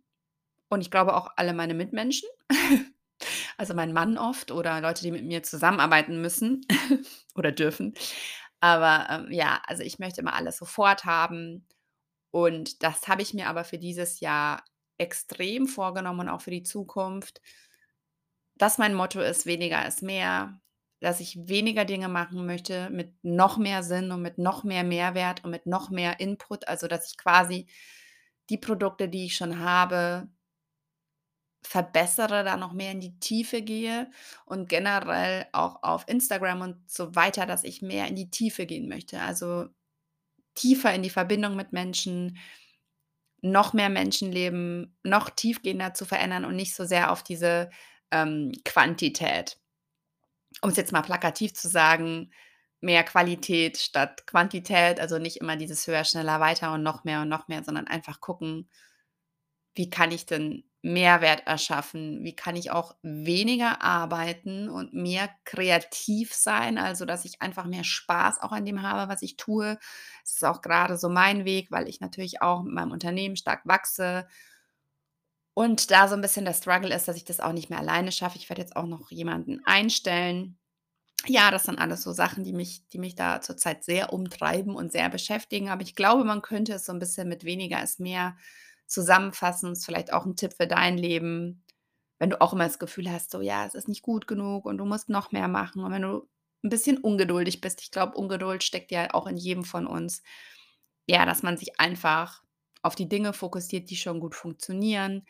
Und 0.68 0.80
ich 0.80 0.90
glaube 0.90 1.14
auch 1.14 1.30
alle 1.36 1.52
meine 1.52 1.74
Mitmenschen, 1.74 2.28
also 3.56 3.72
mein 3.74 3.92
Mann 3.92 4.18
oft 4.18 4.50
oder 4.50 4.80
Leute, 4.80 5.02
die 5.02 5.12
mit 5.12 5.24
mir 5.24 5.44
zusammenarbeiten 5.44 6.20
müssen 6.20 6.66
oder 7.36 7.52
dürfen. 7.52 7.94
Aber, 8.62 9.06
ähm, 9.10 9.32
ja, 9.32 9.60
also 9.66 9.82
ich 9.82 9.98
möchte 9.98 10.20
immer 10.20 10.34
alles 10.34 10.56
sofort 10.58 11.04
haben 11.04 11.66
und 12.32 12.82
das 12.82 13.08
habe 13.08 13.22
ich 13.22 13.34
mir 13.34 13.48
aber 13.48 13.64
für 13.64 13.78
dieses 13.78 14.20
Jahr 14.20 14.64
extrem 14.98 15.66
vorgenommen 15.68 16.20
und 16.22 16.28
auch 16.30 16.42
für 16.42 16.50
die 16.52 16.62
Zukunft, 16.64 17.40
dass 18.58 18.78
mein 18.78 18.94
Motto 18.94 19.20
ist: 19.20 19.46
„Weniger 19.46 19.86
ist 19.86 20.02
mehr“, 20.02 20.60
dass 21.00 21.20
ich 21.20 21.36
weniger 21.48 21.84
Dinge 21.84 22.08
machen 22.08 22.46
möchte 22.46 22.88
mit 22.90 23.12
noch 23.22 23.58
mehr 23.58 23.82
Sinn 23.82 24.10
und 24.12 24.22
mit 24.22 24.38
noch 24.38 24.64
mehr 24.64 24.84
Mehrwert 24.84 25.44
und 25.44 25.50
mit 25.50 25.66
noch 25.66 25.90
mehr 25.90 26.20
Input. 26.20 26.66
Also, 26.68 26.88
dass 26.88 27.10
ich 27.10 27.18
quasi 27.18 27.66
die 28.50 28.58
Produkte, 28.58 29.08
die 29.08 29.26
ich 29.26 29.36
schon 29.36 29.60
habe 29.60 30.28
verbessere, 31.66 32.44
da 32.44 32.56
noch 32.56 32.72
mehr 32.72 32.92
in 32.92 33.00
die 33.00 33.18
Tiefe 33.18 33.62
gehe 33.62 34.10
und 34.44 34.68
generell 34.68 35.46
auch 35.52 35.82
auf 35.82 36.04
Instagram 36.08 36.60
und 36.60 36.90
so 36.90 37.14
weiter, 37.14 37.46
dass 37.46 37.64
ich 37.64 37.82
mehr 37.82 38.06
in 38.06 38.16
die 38.16 38.30
Tiefe 38.30 38.66
gehen 38.66 38.88
möchte. 38.88 39.20
Also 39.20 39.66
tiefer 40.54 40.94
in 40.94 41.02
die 41.02 41.10
Verbindung 41.10 41.56
mit 41.56 41.72
Menschen, 41.72 42.38
noch 43.42 43.72
mehr 43.72 43.90
Menschenleben, 43.90 44.96
noch 45.02 45.30
tiefgehender 45.30 45.94
zu 45.94 46.04
verändern 46.04 46.44
und 46.44 46.56
nicht 46.56 46.74
so 46.74 46.84
sehr 46.84 47.12
auf 47.12 47.22
diese 47.22 47.70
ähm, 48.10 48.52
Quantität. 48.64 49.58
Um 50.62 50.70
es 50.70 50.76
jetzt 50.76 50.92
mal 50.92 51.02
plakativ 51.02 51.52
zu 51.52 51.68
sagen, 51.68 52.30
mehr 52.80 53.04
Qualität 53.04 53.76
statt 53.76 54.26
Quantität, 54.26 55.00
also 55.00 55.18
nicht 55.18 55.38
immer 55.38 55.56
dieses 55.56 55.86
höher, 55.86 56.04
schneller, 56.04 56.40
weiter 56.40 56.72
und 56.72 56.82
noch 56.82 57.04
mehr 57.04 57.22
und 57.22 57.28
noch 57.28 57.48
mehr, 57.48 57.62
sondern 57.62 57.86
einfach 57.86 58.20
gucken, 58.20 58.68
wie 59.74 59.90
kann 59.90 60.10
ich 60.10 60.26
denn 60.26 60.64
Mehrwert 60.86 61.46
erschaffen? 61.46 62.22
Wie 62.24 62.34
kann 62.36 62.56
ich 62.56 62.70
auch 62.70 62.94
weniger 63.02 63.82
arbeiten 63.82 64.68
und 64.68 64.94
mehr 64.94 65.28
kreativ 65.44 66.32
sein? 66.34 66.78
Also, 66.78 67.04
dass 67.04 67.24
ich 67.24 67.42
einfach 67.42 67.66
mehr 67.66 67.84
Spaß 67.84 68.40
auch 68.42 68.52
an 68.52 68.64
dem 68.64 68.82
habe, 68.82 69.10
was 69.12 69.22
ich 69.22 69.36
tue. 69.36 69.78
Das 70.22 70.32
ist 70.34 70.44
auch 70.44 70.62
gerade 70.62 70.96
so 70.96 71.08
mein 71.08 71.44
Weg, 71.44 71.70
weil 71.70 71.88
ich 71.88 72.00
natürlich 72.00 72.42
auch 72.42 72.62
mit 72.62 72.74
meinem 72.74 72.92
Unternehmen 72.92 73.36
stark 73.36 73.62
wachse 73.64 74.26
und 75.54 75.90
da 75.90 76.06
so 76.08 76.14
ein 76.14 76.20
bisschen 76.20 76.44
der 76.44 76.52
Struggle 76.54 76.94
ist, 76.94 77.08
dass 77.08 77.16
ich 77.16 77.24
das 77.24 77.40
auch 77.40 77.52
nicht 77.52 77.70
mehr 77.70 77.78
alleine 77.78 78.12
schaffe. 78.12 78.36
Ich 78.38 78.48
werde 78.50 78.60
jetzt 78.62 78.76
auch 78.76 78.86
noch 78.86 79.10
jemanden 79.10 79.62
einstellen. 79.64 80.58
Ja, 81.26 81.50
das 81.50 81.64
sind 81.64 81.78
alles 81.80 82.02
so 82.02 82.12
Sachen, 82.12 82.44
die 82.44 82.52
mich 82.54 82.88
die 82.90 82.98
mich 82.98 83.14
da 83.16 83.40
zurzeit 83.42 83.84
sehr 83.84 84.12
umtreiben 84.12 84.76
und 84.76 84.92
sehr 84.92 85.10
beschäftigen. 85.10 85.70
Aber 85.70 85.82
ich 85.82 85.96
glaube, 85.96 86.24
man 86.24 86.42
könnte 86.42 86.74
es 86.74 86.86
so 86.86 86.92
ein 86.92 87.00
bisschen 87.00 87.28
mit 87.28 87.44
weniger 87.44 87.82
ist 87.82 88.00
mehr 88.00 88.36
zusammenfassen. 88.86 89.72
Ist 89.72 89.84
vielleicht 89.84 90.12
auch 90.12 90.26
ein 90.26 90.36
Tipp 90.36 90.54
für 90.54 90.66
dein 90.66 90.98
Leben, 90.98 91.64
wenn 92.18 92.30
du 92.30 92.40
auch 92.40 92.52
immer 92.52 92.64
das 92.64 92.78
Gefühl 92.78 93.10
hast, 93.10 93.30
so 93.30 93.40
ja, 93.40 93.66
es 93.66 93.74
ist 93.74 93.88
nicht 93.88 94.02
gut 94.02 94.26
genug 94.26 94.64
und 94.66 94.78
du 94.78 94.84
musst 94.84 95.08
noch 95.08 95.32
mehr 95.32 95.48
machen. 95.48 95.84
Und 95.84 95.92
wenn 95.92 96.02
du 96.02 96.28
ein 96.64 96.70
bisschen 96.70 96.98
ungeduldig 96.98 97.60
bist, 97.60 97.82
ich 97.82 97.90
glaube, 97.90 98.16
Ungeduld 98.16 98.64
steckt 98.64 98.90
ja 98.90 99.12
auch 99.14 99.26
in 99.26 99.36
jedem 99.36 99.64
von 99.64 99.86
uns. 99.86 100.22
Ja, 101.06 101.24
dass 101.26 101.42
man 101.42 101.56
sich 101.56 101.78
einfach 101.80 102.42
auf 102.82 102.94
die 102.94 103.08
Dinge 103.08 103.32
fokussiert, 103.32 103.90
die 103.90 103.96
schon 103.96 104.20
gut 104.20 104.34
funktionieren. 104.34 105.26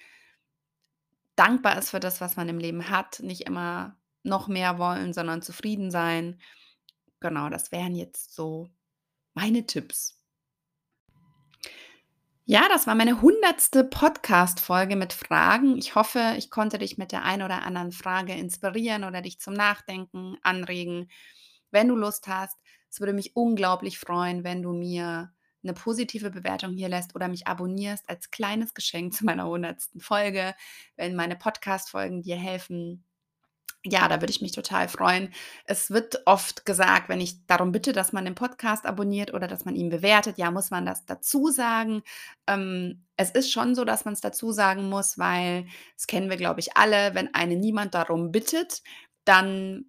Dankbar 1.36 1.78
ist 1.78 1.90
für 1.90 2.00
das, 2.00 2.20
was 2.20 2.36
man 2.36 2.48
im 2.48 2.58
Leben 2.58 2.88
hat, 2.90 3.20
nicht 3.20 3.42
immer 3.42 3.96
noch 4.22 4.48
mehr 4.48 4.78
wollen, 4.78 5.12
sondern 5.12 5.42
zufrieden 5.42 5.90
sein. 5.90 6.40
Genau, 7.20 7.48
das 7.50 7.72
wären 7.72 7.94
jetzt 7.94 8.34
so 8.34 8.70
meine 9.34 9.66
Tipps. 9.66 10.15
Ja, 12.48 12.68
das 12.68 12.86
war 12.86 12.94
meine 12.94 13.22
hundertste 13.22 13.82
Podcast-Folge 13.82 14.94
mit 14.94 15.12
Fragen. 15.12 15.76
Ich 15.78 15.96
hoffe, 15.96 16.34
ich 16.38 16.48
konnte 16.48 16.78
dich 16.78 16.96
mit 16.96 17.10
der 17.10 17.24
einen 17.24 17.42
oder 17.42 17.64
anderen 17.64 17.90
Frage 17.90 18.34
inspirieren 18.34 19.02
oder 19.02 19.20
dich 19.20 19.40
zum 19.40 19.52
Nachdenken 19.54 20.36
anregen. 20.42 21.10
Wenn 21.72 21.88
du 21.88 21.96
Lust 21.96 22.28
hast, 22.28 22.56
es 22.88 23.00
würde 23.00 23.14
mich 23.14 23.34
unglaublich 23.34 23.98
freuen, 23.98 24.44
wenn 24.44 24.62
du 24.62 24.72
mir 24.72 25.32
eine 25.64 25.74
positive 25.74 26.30
Bewertung 26.30 26.74
hier 26.74 26.88
lässt 26.88 27.16
oder 27.16 27.26
mich 27.26 27.48
abonnierst 27.48 28.08
als 28.08 28.30
kleines 28.30 28.74
Geschenk 28.74 29.12
zu 29.14 29.24
meiner 29.24 29.48
hundertsten 29.48 30.00
Folge. 30.00 30.54
Wenn 30.94 31.16
meine 31.16 31.34
Podcast-Folgen 31.34 32.22
dir 32.22 32.36
helfen, 32.36 33.04
ja, 33.90 34.08
da 34.08 34.20
würde 34.20 34.30
ich 34.30 34.40
mich 34.40 34.52
total 34.52 34.88
freuen. 34.88 35.32
Es 35.64 35.90
wird 35.90 36.22
oft 36.26 36.64
gesagt, 36.66 37.08
wenn 37.08 37.20
ich 37.20 37.46
darum 37.46 37.72
bitte, 37.72 37.92
dass 37.92 38.12
man 38.12 38.24
den 38.24 38.34
Podcast 38.34 38.86
abonniert 38.86 39.32
oder 39.32 39.48
dass 39.48 39.64
man 39.64 39.76
ihn 39.76 39.88
bewertet, 39.88 40.38
ja, 40.38 40.50
muss 40.50 40.70
man 40.70 40.86
das 40.86 41.04
dazu 41.06 41.48
sagen. 41.48 42.02
Ähm, 42.46 43.04
es 43.16 43.30
ist 43.30 43.52
schon 43.52 43.74
so, 43.74 43.84
dass 43.84 44.04
man 44.04 44.14
es 44.14 44.20
dazu 44.20 44.52
sagen 44.52 44.88
muss, 44.88 45.18
weil 45.18 45.66
das 45.96 46.06
kennen 46.06 46.30
wir, 46.30 46.36
glaube 46.36 46.60
ich, 46.60 46.76
alle. 46.76 47.14
Wenn 47.14 47.34
einen 47.34 47.60
niemand 47.60 47.94
darum 47.94 48.32
bittet, 48.32 48.82
dann 49.24 49.86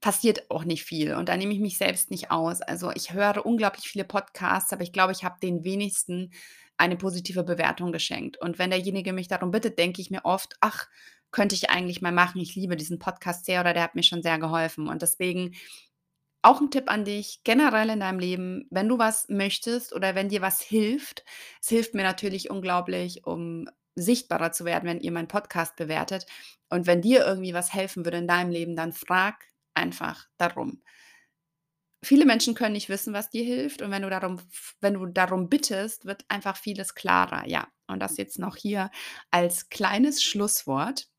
passiert 0.00 0.50
auch 0.50 0.64
nicht 0.64 0.84
viel 0.84 1.14
und 1.14 1.28
da 1.28 1.36
nehme 1.36 1.52
ich 1.52 1.60
mich 1.60 1.78
selbst 1.78 2.10
nicht 2.10 2.30
aus. 2.32 2.60
Also 2.60 2.90
ich 2.90 3.12
höre 3.12 3.46
unglaublich 3.46 3.88
viele 3.88 4.04
Podcasts, 4.04 4.72
aber 4.72 4.82
ich 4.82 4.92
glaube, 4.92 5.12
ich 5.12 5.24
habe 5.24 5.38
den 5.40 5.64
wenigsten 5.64 6.32
eine 6.76 6.96
positive 6.96 7.44
Bewertung 7.44 7.92
geschenkt. 7.92 8.36
Und 8.40 8.58
wenn 8.58 8.70
derjenige 8.70 9.12
mich 9.12 9.28
darum 9.28 9.52
bittet, 9.52 9.78
denke 9.78 10.00
ich 10.00 10.10
mir 10.10 10.24
oft, 10.24 10.56
ach, 10.60 10.88
könnte 11.32 11.54
ich 11.54 11.70
eigentlich 11.70 12.02
mal 12.02 12.12
machen. 12.12 12.40
Ich 12.40 12.54
liebe 12.54 12.76
diesen 12.76 12.98
Podcast 12.98 13.46
sehr 13.46 13.60
oder 13.60 13.74
der 13.74 13.82
hat 13.82 13.94
mir 13.94 14.02
schon 14.02 14.22
sehr 14.22 14.38
geholfen. 14.38 14.88
Und 14.88 15.02
deswegen 15.02 15.54
auch 16.42 16.60
ein 16.60 16.70
Tipp 16.70 16.90
an 16.90 17.04
dich, 17.04 17.42
generell 17.44 17.88
in 17.90 18.00
deinem 18.00 18.18
Leben, 18.18 18.66
wenn 18.70 18.88
du 18.88 18.98
was 18.98 19.28
möchtest 19.28 19.92
oder 19.94 20.14
wenn 20.14 20.28
dir 20.28 20.42
was 20.42 20.60
hilft 20.60 21.24
es 21.62 21.68
hilft 21.68 21.94
mir 21.94 22.02
natürlich 22.02 22.50
unglaublich, 22.50 23.24
um 23.26 23.68
sichtbarer 23.94 24.52
zu 24.52 24.64
werden, 24.64 24.88
wenn 24.88 25.00
ihr 25.00 25.12
meinen 25.12 25.28
Podcast 25.28 25.76
bewertet. 25.76 26.26
Und 26.70 26.86
wenn 26.86 27.02
dir 27.02 27.24
irgendwie 27.26 27.54
was 27.54 27.72
helfen 27.72 28.04
würde 28.04 28.18
in 28.18 28.26
deinem 28.28 28.50
Leben, 28.50 28.74
dann 28.76 28.92
frag 28.92 29.44
einfach 29.74 30.26
darum. 30.38 30.82
Viele 32.04 32.24
Menschen 32.26 32.54
können 32.54 32.72
nicht 32.72 32.88
wissen, 32.88 33.12
was 33.14 33.30
dir 33.30 33.44
hilft 33.44 33.80
und 33.80 33.92
wenn 33.92 34.02
du 34.02 34.10
darum 34.10 34.40
wenn 34.80 34.94
du 34.94 35.06
darum 35.06 35.48
bittest, 35.48 36.04
wird 36.04 36.24
einfach 36.28 36.56
vieles 36.56 36.94
klarer, 36.94 37.46
ja. 37.46 37.68
Und 37.86 38.00
das 38.00 38.16
jetzt 38.16 38.38
noch 38.38 38.56
hier 38.56 38.90
als 39.30 39.68
kleines 39.68 40.22
Schlusswort. 40.22 41.11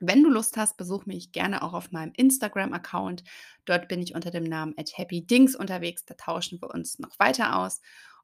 Wenn 0.00 0.22
du 0.22 0.30
Lust 0.30 0.56
hast, 0.56 0.76
besuch 0.76 1.06
mich 1.06 1.32
gerne 1.32 1.62
auch 1.62 1.72
auf 1.72 1.90
meinem 1.90 2.12
Instagram-Account. 2.16 3.24
Dort 3.64 3.88
bin 3.88 4.00
ich 4.00 4.14
unter 4.14 4.30
dem 4.30 4.44
Namen 4.44 4.74
@happydings 4.76 5.56
unterwegs. 5.56 6.04
Da 6.04 6.14
tauschen 6.14 6.60
wir 6.62 6.70
uns 6.70 6.98
noch 6.98 7.18
weiter 7.18 7.58
aus. 7.58 7.80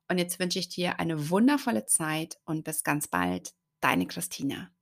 Und 0.08 0.18
jetzt 0.18 0.38
wünsche 0.38 0.58
ich 0.58 0.68
dir 0.68 1.00
eine 1.00 1.30
wundervolle 1.30 1.86
Zeit 1.86 2.38
und 2.44 2.64
bis 2.64 2.84
ganz 2.84 3.08
bald. 3.08 3.54
Deine 3.80 4.06
Christina. 4.06 4.73